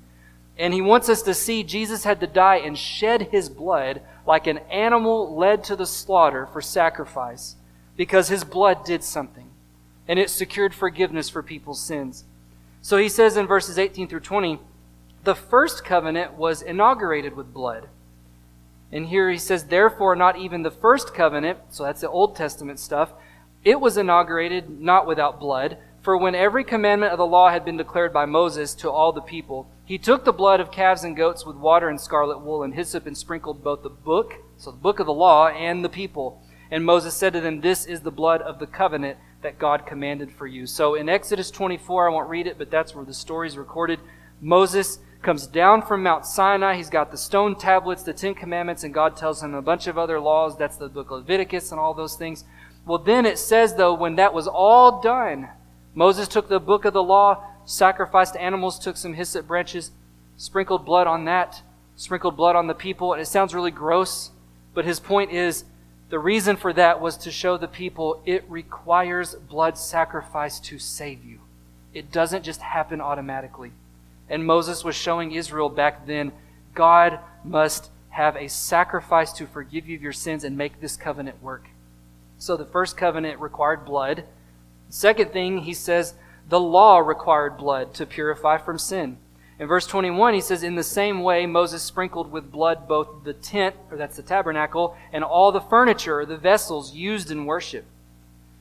And 0.57 0.73
he 0.73 0.81
wants 0.81 1.09
us 1.09 1.21
to 1.21 1.35
see 1.35 1.63
Jesus 1.63 2.05
had 2.05 2.19
to 2.21 2.27
die 2.27 2.57
and 2.57 2.75
shed 2.75 3.29
his 3.29 3.49
blood 3.49 4.01
like 4.25 4.47
an 4.47 4.57
animal 4.71 5.37
led 5.37 5.63
to 5.65 5.75
the 5.75 5.85
slaughter 5.85 6.47
for 6.47 6.59
sacrifice 6.59 7.55
because 7.95 8.29
his 8.29 8.43
blood 8.43 8.83
did 8.83 9.03
something. 9.03 9.51
And 10.07 10.19
it 10.19 10.29
secured 10.29 10.73
forgiveness 10.73 11.29
for 11.29 11.41
people's 11.41 11.81
sins. 11.81 12.25
So 12.81 12.97
he 12.97 13.09
says 13.09 13.37
in 13.37 13.47
verses 13.47 13.79
18 13.79 14.07
through 14.07 14.19
20, 14.19 14.59
the 15.23 15.35
first 15.35 15.85
covenant 15.85 16.33
was 16.33 16.61
inaugurated 16.61 17.35
with 17.35 17.53
blood. 17.53 17.87
And 18.91 19.07
here 19.07 19.31
he 19.31 19.37
says, 19.37 19.65
therefore, 19.65 20.15
not 20.15 20.37
even 20.37 20.61
the 20.61 20.71
first 20.71 21.13
covenant, 21.13 21.59
so 21.69 21.83
that's 21.83 22.01
the 22.01 22.09
Old 22.09 22.35
Testament 22.35 22.79
stuff, 22.79 23.13
it 23.63 23.79
was 23.79 23.97
inaugurated 23.97 24.81
not 24.81 25.07
without 25.07 25.39
blood. 25.39 25.77
For 26.01 26.17
when 26.17 26.35
every 26.35 26.65
commandment 26.65 27.13
of 27.13 27.17
the 27.17 27.25
law 27.25 27.49
had 27.49 27.63
been 27.63 27.77
declared 27.77 28.11
by 28.11 28.25
Moses 28.25 28.75
to 28.75 28.91
all 28.91 29.13
the 29.13 29.21
people, 29.21 29.69
he 29.85 29.97
took 29.97 30.25
the 30.25 30.33
blood 30.33 30.59
of 30.59 30.71
calves 30.71 31.03
and 31.03 31.15
goats 31.15 31.45
with 31.45 31.55
water 31.55 31.87
and 31.87 31.99
scarlet 31.99 32.39
wool 32.41 32.63
and 32.63 32.73
hyssop 32.75 33.07
and 33.07 33.17
sprinkled 33.17 33.63
both 33.63 33.83
the 33.83 33.89
book, 33.89 34.35
so 34.57 34.71
the 34.71 34.77
book 34.77 34.99
of 34.99 35.05
the 35.05 35.13
law, 35.13 35.47
and 35.47 35.83
the 35.83 35.89
people. 35.89 36.41
And 36.69 36.85
Moses 36.85 37.15
said 37.15 37.33
to 37.33 37.41
them, 37.41 37.61
This 37.61 37.85
is 37.85 38.01
the 38.01 38.11
blood 38.11 38.41
of 38.41 38.59
the 38.59 38.67
covenant 38.67 39.17
that 39.43 39.59
God 39.59 39.85
commanded 39.85 40.31
for 40.31 40.47
you. 40.47 40.65
So 40.65 40.95
in 40.95 41.07
Exodus 41.07 41.51
24, 41.51 42.09
I 42.09 42.11
won't 42.11 42.29
read 42.29 42.47
it, 42.47 42.57
but 42.57 42.71
that's 42.71 42.95
where 42.95 43.05
the 43.05 43.13
story 43.13 43.47
is 43.47 43.57
recorded. 43.57 43.99
Moses 44.41 44.99
comes 45.21 45.47
down 45.47 45.81
from 45.81 46.03
Mount 46.03 46.25
Sinai. 46.25 46.75
He's 46.75 46.89
got 46.89 47.11
the 47.11 47.17
stone 47.17 47.55
tablets, 47.55 48.03
the 48.03 48.13
Ten 48.13 48.35
Commandments, 48.35 48.83
and 48.83 48.93
God 48.93 49.15
tells 49.15 49.41
him 49.41 49.53
a 49.53 49.61
bunch 49.61 49.87
of 49.87 49.97
other 49.97 50.19
laws. 50.19 50.57
That's 50.57 50.77
the 50.77 50.89
book 50.89 51.11
of 51.11 51.19
Leviticus 51.19 51.71
and 51.71 51.79
all 51.79 51.93
those 51.93 52.15
things. 52.15 52.43
Well, 52.85 52.97
then 52.97 53.25
it 53.25 53.39
says, 53.39 53.75
though, 53.75 53.93
when 53.93 54.15
that 54.15 54.33
was 54.33 54.47
all 54.47 55.01
done, 55.01 55.49
Moses 55.95 56.27
took 56.27 56.49
the 56.49 56.59
book 56.59 56.85
of 56.85 56.93
the 56.93 57.03
law, 57.03 57.45
sacrificed 57.65 58.35
animals, 58.35 58.77
took 58.77 58.97
some 58.97 59.13
hyssop 59.13 59.47
branches, 59.47 59.91
sprinkled 60.35 60.85
blood 60.85 61.07
on 61.07 61.25
that, 61.25 61.61
sprinkled 61.95 62.35
blood 62.35 62.55
on 62.55 62.67
the 62.67 62.73
people. 62.73 63.13
And 63.13 63.21
it 63.21 63.27
sounds 63.27 63.55
really 63.55 63.71
gross, 63.71 64.31
but 64.73 64.85
his 64.85 64.99
point 64.99 65.31
is 65.31 65.63
the 66.09 66.19
reason 66.19 66.57
for 66.57 66.73
that 66.73 67.01
was 67.01 67.17
to 67.17 67.31
show 67.31 67.57
the 67.57 67.67
people 67.67 68.21
it 68.25 68.45
requires 68.47 69.35
blood 69.35 69.77
sacrifice 69.77 70.59
to 70.61 70.77
save 70.77 71.23
you. 71.23 71.39
It 71.93 72.11
doesn't 72.11 72.43
just 72.43 72.61
happen 72.61 73.01
automatically. 73.01 73.71
And 74.29 74.45
Moses 74.45 74.83
was 74.83 74.95
showing 74.95 75.31
Israel 75.31 75.69
back 75.69 76.05
then 76.05 76.31
God 76.73 77.19
must 77.43 77.89
have 78.09 78.35
a 78.35 78.47
sacrifice 78.47 79.33
to 79.33 79.47
forgive 79.47 79.87
you 79.87 79.95
of 79.95 80.01
your 80.01 80.13
sins 80.13 80.43
and 80.43 80.57
make 80.57 80.79
this 80.79 80.95
covenant 80.95 81.41
work. 81.41 81.67
So 82.37 82.57
the 82.57 82.65
first 82.65 82.97
covenant 82.97 83.39
required 83.39 83.85
blood. 83.85 84.25
Second 84.89 85.31
thing, 85.31 85.59
he 85.59 85.73
says, 85.73 86.13
the 86.49 86.59
law 86.59 86.99
required 86.99 87.57
blood 87.57 87.93
to 87.95 88.05
purify 88.05 88.57
from 88.57 88.77
sin. 88.77 89.17
In 89.59 89.67
verse 89.67 89.85
21, 89.85 90.33
he 90.33 90.41
says, 90.41 90.63
In 90.63 90.75
the 90.75 90.83
same 90.83 91.21
way, 91.21 91.45
Moses 91.45 91.83
sprinkled 91.83 92.31
with 92.31 92.51
blood 92.51 92.87
both 92.87 93.23
the 93.23 93.33
tent, 93.33 93.75
or 93.91 93.97
that's 93.97 94.17
the 94.17 94.23
tabernacle, 94.23 94.97
and 95.11 95.23
all 95.23 95.51
the 95.51 95.61
furniture, 95.61 96.25
the 96.25 96.37
vessels 96.37 96.93
used 96.93 97.29
in 97.29 97.45
worship. 97.45 97.85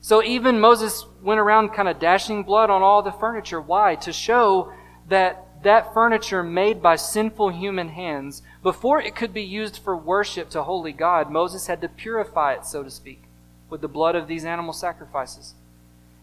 So 0.01 0.23
even 0.23 0.61
Moses 0.61 1.07
went 1.23 1.41
around 1.41 1.71
kind 1.71 1.89
of 1.89 1.99
dashing 1.99 2.43
blood 2.43 2.71
on 2.71 2.83
all 2.83 3.03
the 3.03 3.13
furniture. 3.13 3.61
Why? 3.61 3.95
To 3.97 4.13
show 4.13 4.73
that 5.09 5.47
that 5.63 5.95
furniture 5.95 6.43
made 6.43 6.83
by 6.83 6.97
sinful 6.97 7.51
human 7.51 7.91
hands, 7.91 8.43
before 8.63 9.01
it 9.01 9.15
could 9.15 9.33
be 9.33 9.43
used 9.43 9.79
for 9.79 9.97
worship 9.97 10.51
to 10.51 10.65
holy 10.65 10.93
God, 10.93 11.31
Moses 11.31 11.69
had 11.69 11.81
to 11.83 11.89
purify 11.89 12.55
it, 12.55 12.67
so 12.67 12.83
to 12.83 12.91
speak, 12.91 13.23
with 13.71 13.81
the 13.81 13.89
blood 13.89 14.17
of 14.17 14.27
these 14.27 14.45
animal 14.45 14.73
sacrifices. 14.73 15.55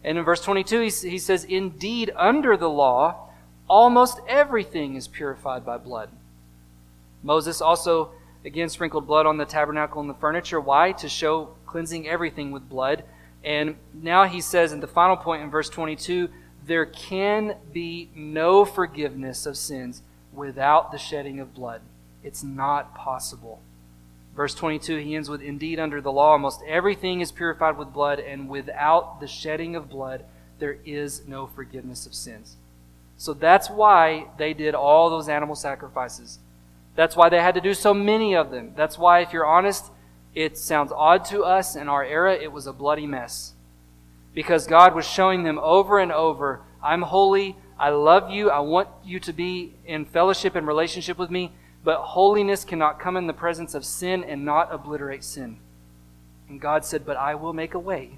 And 0.03 0.17
in 0.17 0.23
verse 0.23 0.41
22, 0.41 0.81
he, 0.81 1.09
he 1.09 1.17
says, 1.17 1.45
Indeed, 1.45 2.11
under 2.15 2.57
the 2.57 2.69
law, 2.69 3.28
almost 3.69 4.19
everything 4.27 4.95
is 4.95 5.07
purified 5.07 5.65
by 5.65 5.77
blood. 5.77 6.09
Moses 7.23 7.61
also, 7.61 8.11
again, 8.43 8.69
sprinkled 8.69 9.07
blood 9.07 9.25
on 9.25 9.37
the 9.37 9.45
tabernacle 9.45 10.01
and 10.01 10.09
the 10.09 10.15
furniture. 10.15 10.59
Why? 10.59 10.91
To 10.93 11.07
show 11.09 11.49
cleansing 11.65 12.07
everything 12.07 12.51
with 12.51 12.67
blood. 12.67 13.03
And 13.43 13.75
now 13.93 14.25
he 14.25 14.41
says 14.41 14.71
in 14.71 14.79
the 14.79 14.87
final 14.87 15.15
point 15.15 15.43
in 15.43 15.49
verse 15.49 15.69
22 15.69 16.29
there 16.65 16.85
can 16.85 17.55
be 17.71 18.09
no 18.13 18.65
forgiveness 18.65 19.45
of 19.45 19.57
sins 19.57 20.03
without 20.33 20.91
the 20.91 20.97
shedding 20.97 21.39
of 21.39 21.53
blood. 21.53 21.81
It's 22.23 22.43
not 22.43 22.93
possible. 22.95 23.61
Verse 24.35 24.53
22, 24.53 24.97
he 24.97 25.15
ends 25.15 25.29
with 25.29 25.41
Indeed, 25.41 25.79
under 25.79 25.99
the 25.99 26.11
law, 26.11 26.33
almost 26.33 26.61
everything 26.67 27.21
is 27.21 27.31
purified 27.31 27.77
with 27.77 27.91
blood, 27.91 28.19
and 28.19 28.47
without 28.47 29.19
the 29.19 29.27
shedding 29.27 29.75
of 29.75 29.89
blood, 29.89 30.25
there 30.59 30.77
is 30.85 31.27
no 31.27 31.47
forgiveness 31.47 32.05
of 32.05 32.13
sins. 32.13 32.55
So 33.19 33.33
that's 33.33 33.69
why 33.69 34.27
they 34.37 34.53
did 34.53 34.73
all 34.73 35.09
those 35.09 35.27
animal 35.27 35.55
sacrifices. 35.55 36.39
That's 36.95 37.17
why 37.17 37.27
they 37.27 37.41
had 37.41 37.53
to 37.55 37.61
do 37.61 37.73
so 37.73 37.93
many 37.93 38.33
of 38.33 38.49
them. 38.49 38.71
That's 38.77 38.97
why, 38.97 39.19
if 39.19 39.33
you're 39.33 39.45
honest, 39.45 39.91
it 40.33 40.57
sounds 40.57 40.93
odd 40.95 41.25
to 41.25 41.43
us 41.43 41.75
in 41.75 41.89
our 41.89 42.01
era, 42.03 42.33
it 42.33 42.53
was 42.53 42.65
a 42.65 42.71
bloody 42.71 43.05
mess. 43.05 43.55
Because 44.33 44.65
God 44.67 44.95
was 44.95 45.05
showing 45.05 45.43
them 45.43 45.59
over 45.61 45.99
and 45.99 46.13
over 46.13 46.61
I'm 46.81 47.01
holy, 47.01 47.57
I 47.77 47.89
love 47.89 48.31
you, 48.31 48.49
I 48.49 48.59
want 48.59 48.87
you 49.03 49.19
to 49.19 49.33
be 49.33 49.73
in 49.85 50.05
fellowship 50.05 50.55
and 50.55 50.65
relationship 50.65 51.17
with 51.17 51.29
me, 51.29 51.51
but 51.83 51.97
holiness 52.01 52.63
cannot 52.63 53.01
come 53.01 53.17
in 53.17 53.27
the 53.27 53.33
presence 53.33 53.73
of 53.73 53.83
sin 53.83 54.23
and 54.23 54.45
not 54.45 54.73
obliterate 54.73 55.25
sin. 55.25 55.57
And 56.47 56.61
God 56.61 56.85
said, 56.85 57.05
But 57.05 57.17
I 57.17 57.35
will 57.35 57.51
make 57.51 57.73
a 57.73 57.79
way 57.79 58.17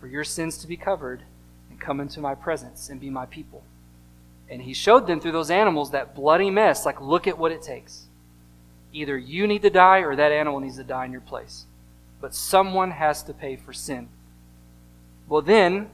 for 0.00 0.08
your 0.08 0.24
sins 0.24 0.58
to 0.58 0.66
be 0.66 0.76
covered 0.76 1.22
and 1.70 1.80
come 1.80 2.00
into 2.00 2.20
my 2.20 2.34
presence 2.34 2.88
and 2.88 3.00
be 3.00 3.08
my 3.08 3.26
people. 3.26 3.62
And 4.48 4.62
he 4.62 4.74
showed 4.74 5.06
them 5.06 5.20
through 5.20 5.32
those 5.32 5.50
animals 5.50 5.90
that 5.90 6.14
bloody 6.14 6.50
mess, 6.50 6.86
like, 6.86 7.00
look 7.00 7.26
at 7.26 7.38
what 7.38 7.52
it 7.52 7.62
takes. 7.62 8.06
Either 8.92 9.18
you 9.18 9.46
need 9.46 9.62
to 9.62 9.70
die 9.70 9.98
or 9.98 10.14
that 10.16 10.32
animal 10.32 10.60
needs 10.60 10.76
to 10.76 10.84
die 10.84 11.04
in 11.04 11.12
your 11.12 11.20
place. 11.20 11.66
But 12.20 12.34
someone 12.34 12.92
has 12.92 13.22
to 13.24 13.34
pay 13.34 13.56
for 13.56 13.72
sin. 13.72 14.08
Well, 15.28 15.42
then, 15.42 15.90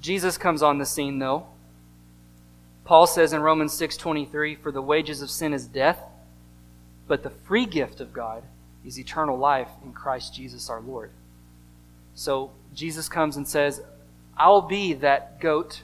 Jesus 0.00 0.38
comes 0.38 0.62
on 0.62 0.78
the 0.78 0.86
scene, 0.86 1.18
though. 1.18 1.46
Paul 2.84 3.06
says 3.06 3.32
in 3.32 3.40
Romans 3.40 3.72
6:23, 3.72 4.54
"For 4.54 4.70
the 4.70 4.82
wages 4.82 5.22
of 5.22 5.30
sin 5.30 5.52
is 5.52 5.66
death, 5.66 6.02
but 7.06 7.22
the 7.22 7.30
free 7.30 7.66
gift 7.66 8.00
of 8.00 8.12
God 8.12 8.42
is 8.84 8.98
eternal 8.98 9.38
life 9.38 9.70
in 9.82 9.92
Christ 9.92 10.34
Jesus 10.34 10.68
our 10.68 10.80
Lord." 10.80 11.10
So 12.14 12.50
Jesus 12.74 13.08
comes 13.08 13.36
and 13.36 13.48
says, 13.48 13.82
"I'll 14.36 14.62
be 14.62 14.92
that 14.94 15.40
goat, 15.40 15.82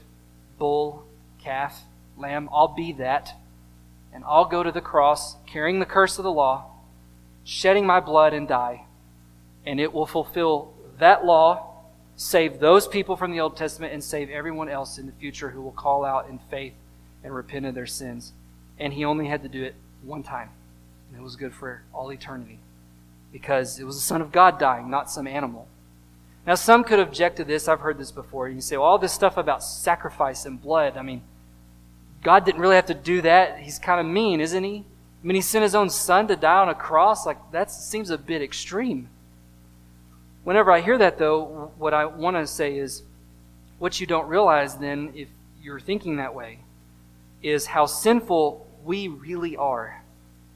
bull, 0.59 1.05
calf, 1.39 1.85
lamb. 2.17 2.49
I'll 2.51 2.73
be 2.73 2.93
that, 2.93 3.33
and 4.13 4.23
I'll 4.25 4.45
go 4.45 4.63
to 4.63 4.71
the 4.71 4.81
cross 4.81 5.35
carrying 5.47 5.79
the 5.79 5.85
curse 5.85 6.17
of 6.17 6.23
the 6.23 6.31
law, 6.31 6.71
shedding 7.43 7.85
my 7.85 7.99
blood 7.99 8.33
and 8.33 8.47
die, 8.47 8.85
and 9.65 9.79
it 9.79 9.93
will 9.93 10.05
fulfill 10.05 10.73
that 10.99 11.25
law 11.25 11.71
save 12.21 12.59
those 12.59 12.87
people 12.87 13.15
from 13.15 13.31
the 13.31 13.39
Old 13.39 13.57
Testament 13.57 13.93
and 13.93 14.03
save 14.03 14.29
everyone 14.29 14.69
else 14.69 14.99
in 14.99 15.07
the 15.07 15.11
future 15.13 15.49
who 15.49 15.61
will 15.61 15.71
call 15.71 16.05
out 16.05 16.29
in 16.29 16.39
faith 16.51 16.73
and 17.23 17.33
repent 17.33 17.65
of 17.65 17.73
their 17.73 17.87
sins. 17.87 18.33
And 18.77 18.93
he 18.93 19.03
only 19.03 19.27
had 19.27 19.41
to 19.41 19.49
do 19.49 19.63
it 19.63 19.73
one 20.03 20.21
time. 20.21 20.49
And 21.09 21.19
it 21.19 21.23
was 21.23 21.35
good 21.35 21.53
for 21.53 21.81
all 21.91 22.11
eternity. 22.11 22.59
Because 23.31 23.79
it 23.79 23.85
was 23.85 23.95
the 23.95 24.01
Son 24.01 24.21
of 24.21 24.31
God 24.31 24.59
dying, 24.59 24.89
not 24.89 25.09
some 25.09 25.25
animal. 25.25 25.67
Now, 26.45 26.55
some 26.55 26.83
could 26.83 26.99
object 26.99 27.37
to 27.37 27.43
this. 27.43 27.67
I've 27.67 27.79
heard 27.79 27.97
this 27.97 28.11
before. 28.11 28.49
You 28.49 28.61
say, 28.61 28.77
well, 28.77 28.85
all 28.85 28.97
this 28.99 29.13
stuff 29.13 29.37
about 29.37 29.63
sacrifice 29.63 30.45
and 30.45 30.61
blood, 30.61 30.97
I 30.97 31.01
mean, 31.01 31.21
God 32.23 32.45
didn't 32.45 32.61
really 32.61 32.75
have 32.75 32.85
to 32.87 32.93
do 32.93 33.21
that. 33.21 33.59
He's 33.59 33.79
kind 33.79 33.99
of 33.99 34.05
mean, 34.05 34.41
isn't 34.41 34.63
he? 34.63 34.85
I 35.23 35.27
mean, 35.27 35.35
he 35.35 35.41
sent 35.41 35.63
his 35.63 35.75
own 35.75 35.89
son 35.89 36.27
to 36.27 36.35
die 36.35 36.59
on 36.59 36.69
a 36.69 36.75
cross. 36.75 37.25
Like, 37.25 37.51
that 37.51 37.71
seems 37.71 38.09
a 38.09 38.17
bit 38.17 38.41
extreme. 38.41 39.09
Whenever 40.43 40.71
I 40.71 40.81
hear 40.81 40.97
that, 40.97 41.19
though, 41.19 41.71
what 41.77 41.93
I 41.93 42.05
want 42.05 42.37
to 42.37 42.47
say 42.47 42.77
is 42.77 43.03
what 43.77 43.99
you 43.99 44.07
don't 44.07 44.27
realize 44.27 44.75
then, 44.75 45.13
if 45.15 45.27
you're 45.61 45.79
thinking 45.79 46.17
that 46.17 46.33
way, 46.33 46.59
is 47.43 47.67
how 47.67 47.85
sinful 47.85 48.67
we 48.83 49.07
really 49.07 49.55
are 49.55 50.03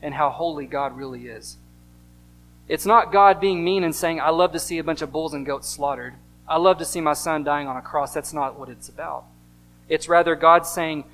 and 0.02 0.14
how 0.14 0.30
holy 0.30 0.66
God 0.66 0.98
really 0.98 1.28
is. 1.28 1.58
It's 2.68 2.86
not 2.86 3.12
God 3.12 3.40
being 3.40 3.64
mean 3.64 3.84
and 3.84 3.96
saying, 3.96 4.20
I 4.20 4.30
love 4.30 4.52
to 4.54 4.60
see 4.60 4.80
a 4.80 4.84
bunch 4.84 5.04
of 5.04 5.12
bulls 5.12 5.34
and 5.34 5.46
goats 5.46 5.70
slaughtered. 5.70 6.16
I 6.48 6.58
love 6.58 6.80
to 6.80 6.86
see 6.86 7.02
my 7.02 7.14
son 7.14 7.44
dying 7.44 7.68
on 7.68 7.78
a 7.78 7.82
cross. 7.82 8.14
That's 8.14 8.34
not 8.34 8.60
what 8.60 8.70
it's 8.70 8.90
about. 8.90 9.26
It's 9.88 10.10
rather 10.10 10.36
God 10.36 10.66
saying, 10.66 11.06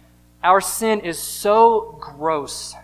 Our 0.44 0.62
sin 0.62 1.02
is 1.02 1.20
so 1.20 1.98
gross, 2.00 2.76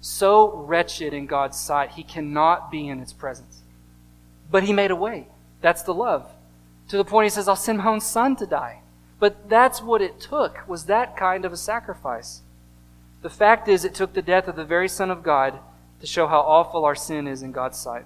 so 0.00 0.52
wretched 0.52 1.12
in 1.12 1.26
God's 1.26 1.58
sight, 1.58 1.92
He 1.92 2.02
cannot 2.02 2.70
be 2.70 2.88
in 2.88 3.00
its 3.00 3.12
presence. 3.12 3.62
But 4.50 4.62
he 4.62 4.72
made 4.72 4.90
a 4.90 4.96
way. 4.96 5.26
That's 5.60 5.82
the 5.82 5.94
love. 5.94 6.30
To 6.88 6.96
the 6.96 7.04
point 7.04 7.24
he 7.24 7.30
says, 7.30 7.48
I'll 7.48 7.56
send 7.56 7.78
my 7.78 7.88
own 7.88 8.00
son 8.00 8.36
to 8.36 8.46
die. 8.46 8.82
But 9.18 9.48
that's 9.48 9.82
what 9.82 10.02
it 10.02 10.20
took, 10.20 10.68
was 10.68 10.86
that 10.86 11.16
kind 11.16 11.44
of 11.44 11.52
a 11.52 11.56
sacrifice. 11.56 12.42
The 13.22 13.30
fact 13.30 13.68
is, 13.68 13.84
it 13.84 13.94
took 13.94 14.12
the 14.12 14.22
death 14.22 14.48
of 14.48 14.56
the 14.56 14.64
very 14.64 14.88
Son 14.88 15.10
of 15.10 15.22
God 15.22 15.58
to 16.00 16.06
show 16.06 16.26
how 16.26 16.40
awful 16.40 16.84
our 16.84 16.94
sin 16.94 17.26
is 17.26 17.42
in 17.42 17.52
God's 17.52 17.78
sight. 17.78 18.04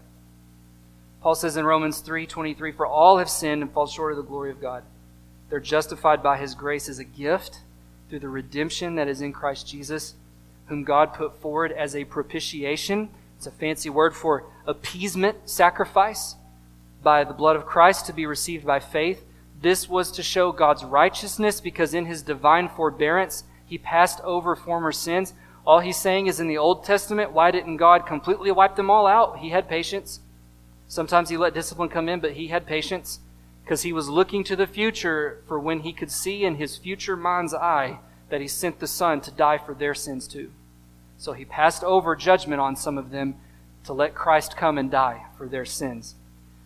Paul 1.21 1.35
says 1.35 1.57
in 1.57 1.67
Romans 1.67 2.01
3:23, 2.01 2.71
"For 2.71 2.87
all 2.87 3.19
have 3.19 3.29
sinned 3.29 3.61
and 3.61 3.73
fall 3.73 3.89
short 3.89 4.13
of 4.13 4.17
the 4.17 4.23
glory 4.23 4.53
of 4.53 4.61
God. 4.61 4.85
They're 5.51 5.59
justified 5.59 6.23
by 6.23 6.37
his 6.37 6.55
grace 6.55 6.89
as 6.89 7.01
a 7.01 7.05
gift 7.05 7.61
through 8.09 8.21
the 8.21 8.29
redemption 8.29 8.95
that 8.97 9.09
is 9.09 9.21
in 9.21 9.33
Christ 9.33 9.69
Jesus, 9.69 10.15
whom 10.67 10.85
God 10.85 11.15
put 11.15 11.41
forward 11.41 11.73
as 11.73 11.95
a 11.95 12.05
propitiation 12.05 13.11
it's 13.39 13.47
a 13.47 13.53
fancy 13.53 13.89
word 13.89 14.17
for 14.17 14.47
appeasement 14.67 15.49
sacrifice 15.49 16.35
by 17.05 17.23
the 17.23 17.33
blood 17.33 17.55
of 17.55 17.67
Christ 17.67 18.05
to 18.07 18.13
be 18.13 18.27
received 18.27 18.67
by 18.67 18.81
faith. 18.81 19.25
This 19.63 19.89
was 19.89 20.11
to 20.13 20.25
show 20.25 20.51
God's 20.51 20.83
righteousness 20.83 21.61
because 21.61 21.95
in 21.95 22.07
his 22.07 22.23
divine 22.23 22.69
forbearance, 22.69 23.45
he 23.65 23.79
passed 23.79 24.21
over 24.23 24.57
former 24.57 24.91
sins. 24.91 25.35
All 25.65 25.79
he's 25.79 25.97
saying 25.97 26.27
is 26.27 26.41
in 26.41 26.49
the 26.49 26.59
Old 26.59 26.85
Testament, 26.85 27.31
why 27.31 27.53
didn't 27.53 27.77
God 27.77 28.07
completely 28.07 28.51
wipe 28.51 28.75
them 28.75 28.91
all 28.91 29.07
out? 29.07 29.39
He 29.39 29.51
had 29.51 29.69
patience. 29.69 30.19
Sometimes 30.89 31.29
he 31.29 31.37
let 31.37 31.55
discipline 31.55 31.91
come 31.91 32.09
in, 32.09 32.19
but 32.19 32.33
he 32.33 32.49
had 32.49 32.67
patience 32.67 33.21
because 33.69 33.83
he 33.83 33.93
was 33.93 34.09
looking 34.09 34.43
to 34.43 34.57
the 34.57 34.67
future 34.67 35.43
for 35.47 35.61
when 35.61 35.81
he 35.81 35.93
could 35.93 36.11
see 36.11 36.43
in 36.43 36.55
his 36.55 36.79
future 36.79 37.19
mind's 37.19 37.53
eye 37.53 37.99
that 38.31 38.41
he 38.41 38.49
sent 38.49 38.79
the 38.79 38.87
Son 38.87 39.21
to 39.21 39.31
die 39.31 39.59
for 39.59 39.75
their 39.75 39.93
sins 39.93 40.27
too. 40.27 40.51
So 41.19 41.35
he 41.35 41.45
passed 41.45 41.85
over 41.85 42.17
judgment 42.17 42.63
on 42.63 42.77
some 42.77 42.97
of 42.97 43.11
them 43.11 43.35
to 43.85 43.93
let 43.93 44.15
Christ 44.15 44.57
come 44.57 44.79
and 44.79 44.91
die 44.91 45.27
for 45.37 45.47
their 45.47 45.67
sins. 45.67 46.15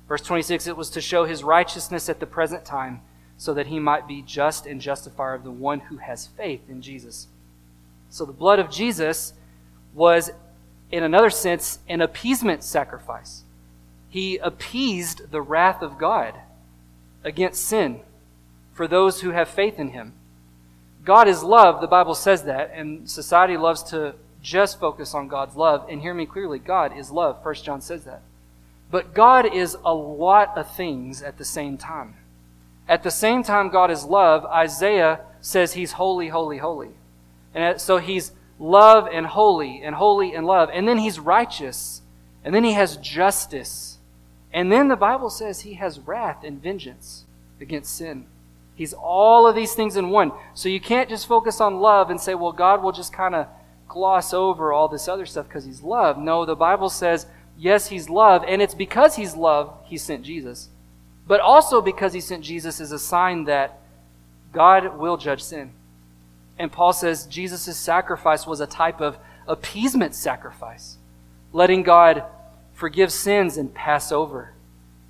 Verse 0.07 0.23
26 0.23 0.69
it 0.69 0.77
was 0.77 0.91
to 0.91 1.01
show 1.01 1.25
his 1.25 1.43
righteousness 1.43 2.09
at 2.09 2.21
the 2.21 2.27
present 2.27 2.65
time, 2.65 3.01
so 3.37 3.53
that 3.53 3.67
he 3.67 3.81
might 3.81 4.07
be 4.07 4.23
just 4.23 4.65
and 4.65 4.81
justifier 4.81 5.35
of 5.35 5.43
the 5.43 5.51
one 5.51 5.81
who 5.81 5.97
has 5.97 6.29
faith 6.29 6.61
in 6.69 6.83
Jesus. 6.83 7.27
So 8.11 8.25
the 8.25 8.33
blood 8.33 8.61
of 8.61 8.71
Jesus 8.71 9.33
was, 9.93 10.31
in 10.93 11.03
another 11.03 11.31
sense, 11.31 11.81
an 11.89 12.01
appeasement 12.01 12.63
sacrifice. 12.63 13.43
He 14.09 14.37
appeased 14.39 15.33
the 15.33 15.43
wrath 15.43 15.83
of 15.83 15.99
God 15.99 16.37
against 17.25 17.65
sin 17.65 18.01
for 18.73 18.87
those 18.89 19.21
who 19.21 19.31
have 19.31 19.49
faith 19.49 19.79
in 19.79 19.89
him. 19.89 20.15
God 21.05 21.29
is 21.29 21.43
love, 21.43 21.81
the 21.81 21.87
Bible 21.87 22.15
says 22.15 22.45
that, 22.45 22.73
and 22.75 23.11
society 23.11 23.57
loves 23.57 23.83
to 23.85 24.15
just 24.41 24.79
focus 24.81 25.15
on 25.15 25.29
God's 25.29 25.57
love. 25.57 25.87
And 25.89 26.01
hear 26.01 26.15
me 26.15 26.27
clearly 26.27 26.59
God 26.59 26.97
is 26.97 27.11
love. 27.11 27.43
First 27.43 27.65
John 27.65 27.81
says 27.81 28.05
that. 28.05 28.23
But 28.91 29.15
God 29.15 29.53
is 29.53 29.77
a 29.85 29.95
lot 29.95 30.57
of 30.57 30.75
things 30.77 31.23
at 31.23 31.39
the 31.39 31.45
same 31.45 31.79
time. 31.79 32.17
At 32.89 33.03
the 33.03 33.11
same 33.11 33.43
time, 33.43 33.71
God 33.71 33.91
is 33.91 34.05
love. 34.05 34.45
Isaiah 34.45 35.21
says 35.41 35.73
he's 35.73 35.93
holy, 35.93 36.29
holy, 36.29 36.59
holy. 36.59 36.91
And 37.55 37.81
so 37.81 37.99
he's 37.99 38.33
love 38.59 39.09
and 39.11 39.27
holy, 39.27 39.83
and 39.83 39.95
holy 39.95 40.35
and 40.35 40.47
love. 40.47 40.69
And 40.73 40.87
then 40.87 40.99
he's 40.99 41.19
righteous. 41.19 42.03
And 42.45 42.55
then 42.55 42.65
he 42.65 42.73
has 42.73 42.97
justice. 42.99 43.92
And 44.53 44.71
then 44.71 44.89
the 44.89 44.97
Bible 44.97 45.31
says 45.31 45.61
he 45.61 45.75
has 45.75 45.99
wrath 45.99 46.45
and 46.45 46.63
vengeance 46.63 47.25
against 47.61 47.97
sin. 47.97 48.27
He's 48.75 48.93
all 48.93 49.47
of 49.47 49.55
these 49.55 49.75
things 49.75 49.97
in 49.97 50.11
one. 50.11 50.33
So 50.55 50.69
you 50.69 50.81
can't 50.81 51.09
just 51.09 51.27
focus 51.27 51.61
on 51.61 51.81
love 51.81 52.11
and 52.11 52.21
say, 52.21 52.35
well, 52.35 52.53
God 52.53 52.83
will 52.83 52.93
just 52.93 53.13
kind 53.13 53.35
of 53.35 53.47
gloss 53.89 54.33
over 54.33 54.73
all 54.73 54.89
this 54.89 55.09
other 55.09 55.27
stuff 55.27 55.47
because 55.47 55.65
He's 55.65 55.83
love. 55.83 56.19
No, 56.19 56.45
the 56.45 56.57
Bible 56.57 56.89
says, 56.89 57.27
yes, 57.59 57.89
He's 57.89 58.09
love, 58.09 58.43
and 58.47 58.63
it's 58.63 58.75
because 58.75 59.17
He's 59.17 59.37
love 59.37 59.73
He 59.85 59.99
sent 59.99 60.25
Jesus. 60.25 60.69
But 61.27 61.41
also 61.41 61.81
because 61.81 62.13
He 62.13 62.21
sent 62.21 62.43
Jesus 62.43 62.81
is 62.81 62.93
a 62.93 62.99
sign 62.99 63.45
that 63.45 63.79
God 64.53 64.99
will 64.99 65.17
judge 65.17 65.43
sin. 65.43 65.73
And 66.59 66.73
Paul 66.73 66.93
says 66.93 67.27
Jesus' 67.27 67.77
sacrifice 67.77 68.47
was 68.47 68.61
a 68.61 68.67
type 68.67 69.01
of 69.01 69.19
appeasement 69.47 70.15
sacrifice, 70.15 70.97
letting 71.53 71.83
God 71.83 72.25
forgive 72.83 73.13
sins 73.13 73.57
and 73.57 73.73
pass 73.73 74.11
over 74.11 74.55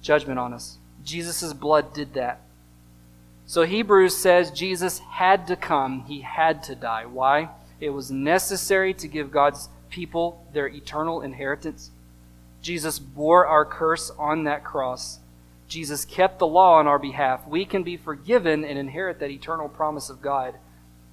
judgment 0.02 0.38
on 0.38 0.52
us. 0.52 0.76
Jesus' 1.02 1.54
blood 1.54 1.94
did 1.94 2.12
that. 2.12 2.42
So 3.46 3.62
Hebrews 3.62 4.14
says 4.14 4.50
Jesus 4.50 4.98
had 4.98 5.46
to 5.46 5.56
come, 5.56 6.04
he 6.04 6.20
had 6.20 6.62
to 6.64 6.74
die. 6.74 7.06
Why? 7.06 7.48
It 7.80 7.88
was 7.88 8.10
necessary 8.10 8.92
to 8.92 9.08
give 9.08 9.30
God's 9.30 9.70
people 9.88 10.44
their 10.52 10.66
eternal 10.66 11.22
inheritance. 11.22 11.90
Jesus 12.60 12.98
bore 12.98 13.46
our 13.46 13.64
curse 13.64 14.10
on 14.18 14.44
that 14.44 14.64
cross. 14.64 15.20
Jesus 15.66 16.04
kept 16.04 16.40
the 16.40 16.46
law 16.46 16.74
on 16.74 16.86
our 16.86 16.98
behalf. 16.98 17.48
We 17.48 17.64
can 17.64 17.82
be 17.82 17.96
forgiven 17.96 18.66
and 18.66 18.78
inherit 18.78 19.18
that 19.20 19.30
eternal 19.30 19.70
promise 19.70 20.10
of 20.10 20.20
God. 20.20 20.56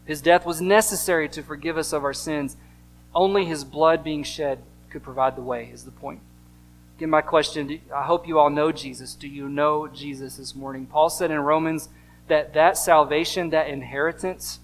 His 0.04 0.22
death 0.22 0.46
was 0.46 0.60
necessary 0.60 1.30
to 1.30 1.42
forgive 1.42 1.78
us 1.78 1.94
of 1.94 2.04
our 2.04 2.14
sins. 2.14 2.58
Only 3.16 3.46
his 3.46 3.64
blood 3.64 4.04
being 4.04 4.24
shed 4.24 4.60
could 4.90 5.04
provide 5.04 5.38
the 5.38 5.42
way, 5.42 5.70
is 5.72 5.86
the 5.86 5.92
point. 5.92 6.20
Again, 7.00 7.12
my 7.12 7.22
question 7.22 7.80
I 7.96 8.04
hope 8.04 8.28
you 8.28 8.40
all 8.40 8.50
know 8.50 8.74
Jesus. 8.74 9.16
Do 9.16 9.30
you 9.30 9.48
know 9.48 9.88
Jesus 9.88 10.36
this 10.36 10.54
morning? 10.54 10.86
Paul 10.86 11.10
said 11.10 11.32
in 11.32 11.40
Romans 11.40 11.88
that 12.28 12.54
that 12.56 12.78
salvation, 12.78 13.52
that 13.52 13.70
inheritance, 13.70 14.60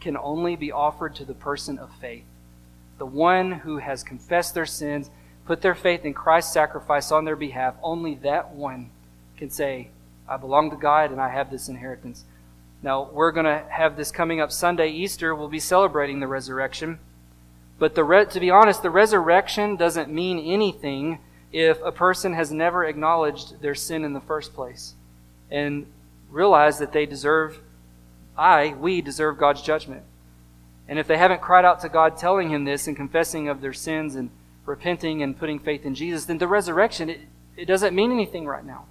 can 0.00 0.16
only 0.16 0.56
be 0.56 0.72
offered 0.72 1.14
to 1.16 1.26
the 1.26 1.34
person 1.34 1.78
of 1.78 1.90
faith. 2.00 2.24
The 2.96 3.04
one 3.04 3.52
who 3.52 3.76
has 3.76 4.02
confessed 4.02 4.54
their 4.54 4.64
sins, 4.64 5.10
put 5.44 5.60
their 5.60 5.74
faith 5.74 6.06
in 6.06 6.14
Christ's 6.14 6.54
sacrifice 6.54 7.12
on 7.12 7.26
their 7.26 7.36
behalf, 7.36 7.74
only 7.82 8.14
that 8.14 8.54
one 8.54 8.88
can 9.36 9.50
say, 9.50 9.88
I 10.26 10.38
belong 10.38 10.70
to 10.70 10.76
God 10.76 11.10
and 11.10 11.20
I 11.20 11.28
have 11.28 11.50
this 11.50 11.68
inheritance. 11.68 12.24
Now, 12.82 13.10
we're 13.12 13.30
going 13.30 13.44
to 13.44 13.62
have 13.68 13.98
this 13.98 14.10
coming 14.10 14.40
up 14.40 14.52
Sunday, 14.52 14.88
Easter. 14.88 15.34
We'll 15.34 15.48
be 15.48 15.60
celebrating 15.60 16.20
the 16.20 16.28
resurrection. 16.28 16.98
But 17.78 17.94
the 17.94 18.04
re- 18.04 18.24
to 18.24 18.40
be 18.40 18.48
honest, 18.48 18.82
the 18.82 18.88
resurrection 18.88 19.76
doesn't 19.76 20.10
mean 20.10 20.38
anything 20.38 21.18
if 21.52 21.80
a 21.82 21.92
person 21.92 22.34
has 22.34 22.52
never 22.52 22.84
acknowledged 22.84 23.60
their 23.60 23.74
sin 23.74 24.04
in 24.04 24.12
the 24.12 24.20
first 24.20 24.54
place 24.54 24.94
and 25.50 25.86
realized 26.30 26.78
that 26.80 26.92
they 26.92 27.06
deserve, 27.06 27.58
I, 28.36 28.74
we 28.78 29.00
deserve 29.00 29.38
God's 29.38 29.62
judgment. 29.62 30.02
And 30.88 30.98
if 30.98 31.06
they 31.06 31.18
haven't 31.18 31.40
cried 31.40 31.64
out 31.64 31.80
to 31.80 31.88
God 31.88 32.16
telling 32.16 32.50
him 32.50 32.64
this 32.64 32.86
and 32.86 32.96
confessing 32.96 33.48
of 33.48 33.60
their 33.60 33.72
sins 33.72 34.14
and 34.14 34.30
repenting 34.64 35.22
and 35.22 35.38
putting 35.38 35.58
faith 35.58 35.84
in 35.84 35.94
Jesus, 35.94 36.26
then 36.26 36.38
the 36.38 36.46
resurrection, 36.46 37.10
it, 37.10 37.20
it 37.56 37.64
doesn't 37.64 37.94
mean 37.94 38.12
anything 38.12 38.46
right 38.46 38.64
now. 38.64 38.84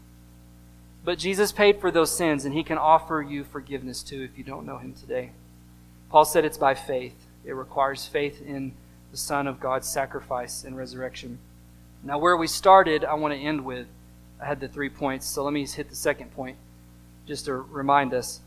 But 1.04 1.20
Jesus 1.20 1.52
paid 1.52 1.80
for 1.80 1.90
those 1.90 2.16
sins, 2.16 2.44
and 2.44 2.54
he 2.54 2.64
can 2.64 2.78
offer 2.78 3.22
you 3.22 3.44
forgiveness 3.46 4.04
too 4.04 4.24
if 4.24 4.38
you 4.38 4.44
don't 4.44 4.66
know 4.66 4.78
him 4.78 4.94
today. 4.94 5.32
Paul 6.10 6.26
said 6.26 6.44
it's 6.44 6.58
by 6.58 6.74
faith. 6.74 7.16
It 7.46 7.54
requires 7.54 8.06
faith 8.06 8.42
in 8.46 8.74
the 9.12 9.18
Son 9.18 9.48
of 9.48 9.60
God's 9.60 9.88
sacrifice 9.88 10.64
and 10.64 10.76
resurrection. 10.76 11.40
Now, 12.04 12.20
where 12.20 12.38
we 12.38 12.48
started, 12.48 13.04
I 13.04 13.16
want 13.16 13.34
to 13.34 13.40
end 13.40 13.66
with. 13.66 13.88
I 14.42 14.46
had 14.46 14.60
the 14.60 14.68
three 14.68 14.90
points, 14.90 15.26
so 15.26 15.44
let 15.44 15.54
me 15.54 15.66
hit 15.66 15.90
the 15.90 15.96
second 15.96 16.32
point 16.34 16.58
just 17.26 17.46
to 17.46 17.54
remind 17.54 18.14
us. 18.14 18.40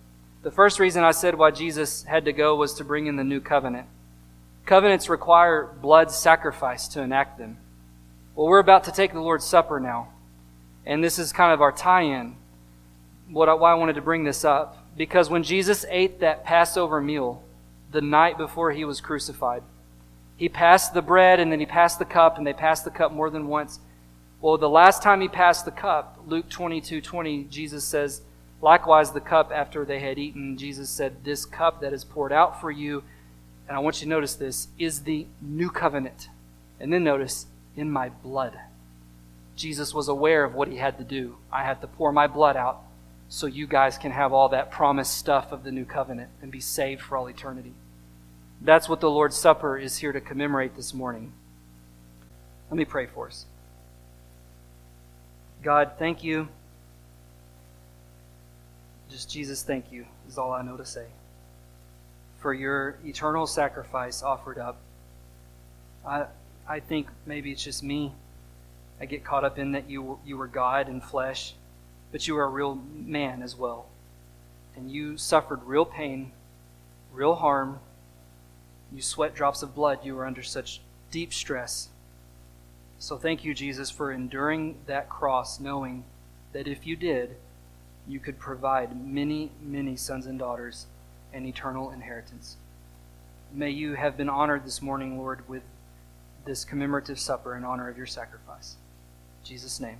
The 0.43 0.51
first 0.51 0.79
reason 0.79 1.05
I 1.05 1.11
said 1.11 1.35
why 1.35 1.51
Jesus 1.51 2.05
had 2.05 2.25
to 2.25 2.33
go 2.33 2.57
was 2.57 2.75
to 2.75 2.85
bring 2.85 3.07
in 3.07 3.17
the 3.17 3.25
new 3.25 3.41
covenant. 3.41 3.87
Covenants 4.65 5.09
require 5.09 5.67
blood 5.67 6.11
sacrifice 6.11 6.89
to 6.89 7.03
enact 7.03 7.39
them. 7.39 7.59
Well, 8.35 8.47
we're 8.47 8.59
about 8.61 8.85
to 8.85 8.93
take 8.93 9.13
the 9.13 9.21
Lord's 9.21 9.45
Supper 9.45 9.81
now, 9.81 10.09
and 10.87 11.03
this 11.03 11.19
is 11.19 11.33
kind 11.33 11.53
of 11.53 11.61
our 11.61 11.73
tie 11.73 12.03
in 12.03 12.37
what 13.31 13.61
why 13.61 13.73
I 13.73 13.75
wanted 13.75 13.95
to 13.95 14.03
bring 14.03 14.25
this 14.25 14.45
up. 14.45 14.77
Because 14.97 15.31
when 15.31 15.43
Jesus 15.43 15.85
ate 15.89 16.21
that 16.21 16.45
Passover 16.45 17.01
meal 17.01 17.43
the 17.91 18.01
night 18.01 18.39
before 18.39 18.73
he 18.73 18.85
was 18.85 19.01
crucified, 19.01 19.63
he 20.41 20.49
passed 20.49 20.95
the 20.95 21.03
bread 21.03 21.39
and 21.39 21.53
then 21.53 21.61
he 21.61 21.67
passed 21.67 21.99
the 21.99 22.07
cup, 22.07 22.39
and 22.39 22.47
they 22.47 22.55
passed 22.55 22.87
the 22.87 22.91
cup 22.91 23.13
more 23.13 23.29
than 23.29 23.47
once. 23.47 23.79
Well, 24.41 24.57
the 24.57 24.71
last 24.71 25.03
time 25.03 25.21
he 25.21 25.29
passed 25.29 25.67
the 25.67 25.71
cup, 25.71 26.19
Luke 26.27 26.49
22 26.49 27.03
20, 27.03 27.45
Jesus 27.45 27.85
says, 27.85 28.23
Likewise, 28.63 29.11
the 29.13 29.21
cup 29.21 29.53
after 29.55 29.85
they 29.85 30.01
had 30.01 30.19
eaten, 30.19 30.57
Jesus 30.57 30.89
said, 30.89 31.25
This 31.25 31.45
cup 31.45 31.83
that 31.83 31.93
is 31.93 32.05
poured 32.05 32.33
out 32.33 32.59
for 32.59 32.71
you, 32.71 33.05
and 33.69 33.77
I 33.77 33.81
want 33.81 34.01
you 34.01 34.07
to 34.07 34.09
notice 34.09 34.35
this, 34.35 34.69
is 34.79 35.03
the 35.03 35.27
new 35.43 35.69
covenant. 35.69 36.31
And 36.81 36.91
then 36.91 37.05
notice, 37.05 37.45
in 37.77 37.91
my 37.91 38.09
blood. 38.09 38.59
Jesus 39.57 39.93
was 39.93 40.09
aware 40.09 40.43
of 40.45 40.55
what 40.55 40.69
he 40.69 40.79
had 40.79 40.97
to 40.97 41.05
do. 41.05 41.37
I 41.53 41.65
had 41.65 41.83
to 41.83 41.87
pour 41.87 42.13
my 42.13 42.27
blood 42.27 42.57
out 42.57 42.81
so 43.29 43.47
you 43.47 43.67
guys 43.67 43.99
can 43.99 44.13
have 44.13 44.33
all 44.33 44.49
that 44.49 44.71
promised 44.71 45.19
stuff 45.19 45.53
of 45.53 45.65
the 45.65 45.71
new 45.71 45.85
covenant 45.85 46.31
and 46.41 46.51
be 46.51 46.61
saved 46.61 47.03
for 47.03 47.19
all 47.19 47.27
eternity. 47.27 47.75
That's 48.61 48.89
what 48.89 49.01
the 49.01 49.11
Lord's 49.11 49.37
Supper 49.37 49.79
is 49.79 49.97
here 49.99 50.13
to 50.13 50.21
commemorate 50.21 50.77
this 50.77 50.93
morning. 50.93 51.33
Let 52.71 52.77
me 52.77 52.85
pray 52.85 53.07
for 53.07 53.27
us. 53.27 53.47
God, 55.63 55.93
thank 55.99 56.23
you. 56.23 56.49
Just 59.11 59.31
Jesus, 59.31 59.63
thank 59.63 59.91
you, 59.91 60.07
is 60.29 60.39
all 60.39 60.53
I 60.53 60.63
know 60.63 60.77
to 60.77 60.85
say. 60.85 61.07
For 62.39 62.55
your 62.55 62.97
eternal 63.05 63.47
sacrifice 63.47 64.23
offered 64.23 64.59
up. 64.59 64.79
I, 66.07 66.27
I 66.69 66.81
think 66.81 67.09
maybe 67.27 67.51
it's 67.51 67.63
just 67.63 67.83
me. 67.83 68.13
I 69.01 69.07
get 69.07 69.25
caught 69.25 69.45
up 69.45 69.59
in 69.59 69.73
that 69.73 69.91
you, 69.91 70.19
you 70.25 70.37
were 70.37 70.47
God 70.47 70.89
in 70.89 71.01
flesh 71.01 71.55
but 72.13 72.27
you 72.27 72.35
were 72.35 72.45
a 72.45 72.49
real 72.49 72.81
man 72.95 73.43
as 73.43 73.57
well. 73.57 73.87
And 74.77 74.91
you 74.91 75.17
suffered 75.17 75.63
real 75.65 75.85
pain, 75.85 76.33
real 77.13 77.35
harm. 77.35 77.81
You 78.93 79.03
sweat 79.03 79.35
drops 79.35 79.63
of 79.63 79.75
blood. 79.75 80.01
You 80.05 80.15
were 80.15 80.27
under 80.27 80.43
such 80.43 80.81
deep 81.11 81.33
stress. 81.33 81.89
So 82.99 83.17
thank 83.17 83.45
you, 83.45 83.55
Jesus, 83.55 83.91
for 83.91 84.13
enduring 84.13 84.77
that 84.87 85.09
cross, 85.09 85.59
knowing 85.59 86.05
that 86.53 86.69
if 86.69 86.87
you 86.87 86.97
did, 86.97 87.37
you 88.07 88.19
could 88.21 88.39
provide 88.39 89.07
many, 89.07 89.51
many 89.63 89.97
sons 89.97 90.27
and 90.27 90.39
daughters 90.39 90.87
an 91.33 91.47
eternal 91.47 91.91
inheritance. 91.91 92.57
May 93.53 93.71
you 93.71 93.95
have 93.95 94.17
been 94.17 94.29
honored 94.29 94.65
this 94.65 94.83
morning, 94.83 95.17
Lord, 95.17 95.49
with 95.49 95.63
this 96.45 96.65
commemorative 96.65 97.19
supper 97.19 97.57
in 97.57 97.65
honor 97.65 97.89
of 97.89 97.97
your 97.97 98.07
sacrifice. 98.07 98.77
In 99.43 99.49
Jesus' 99.49 99.81
name. 99.81 99.99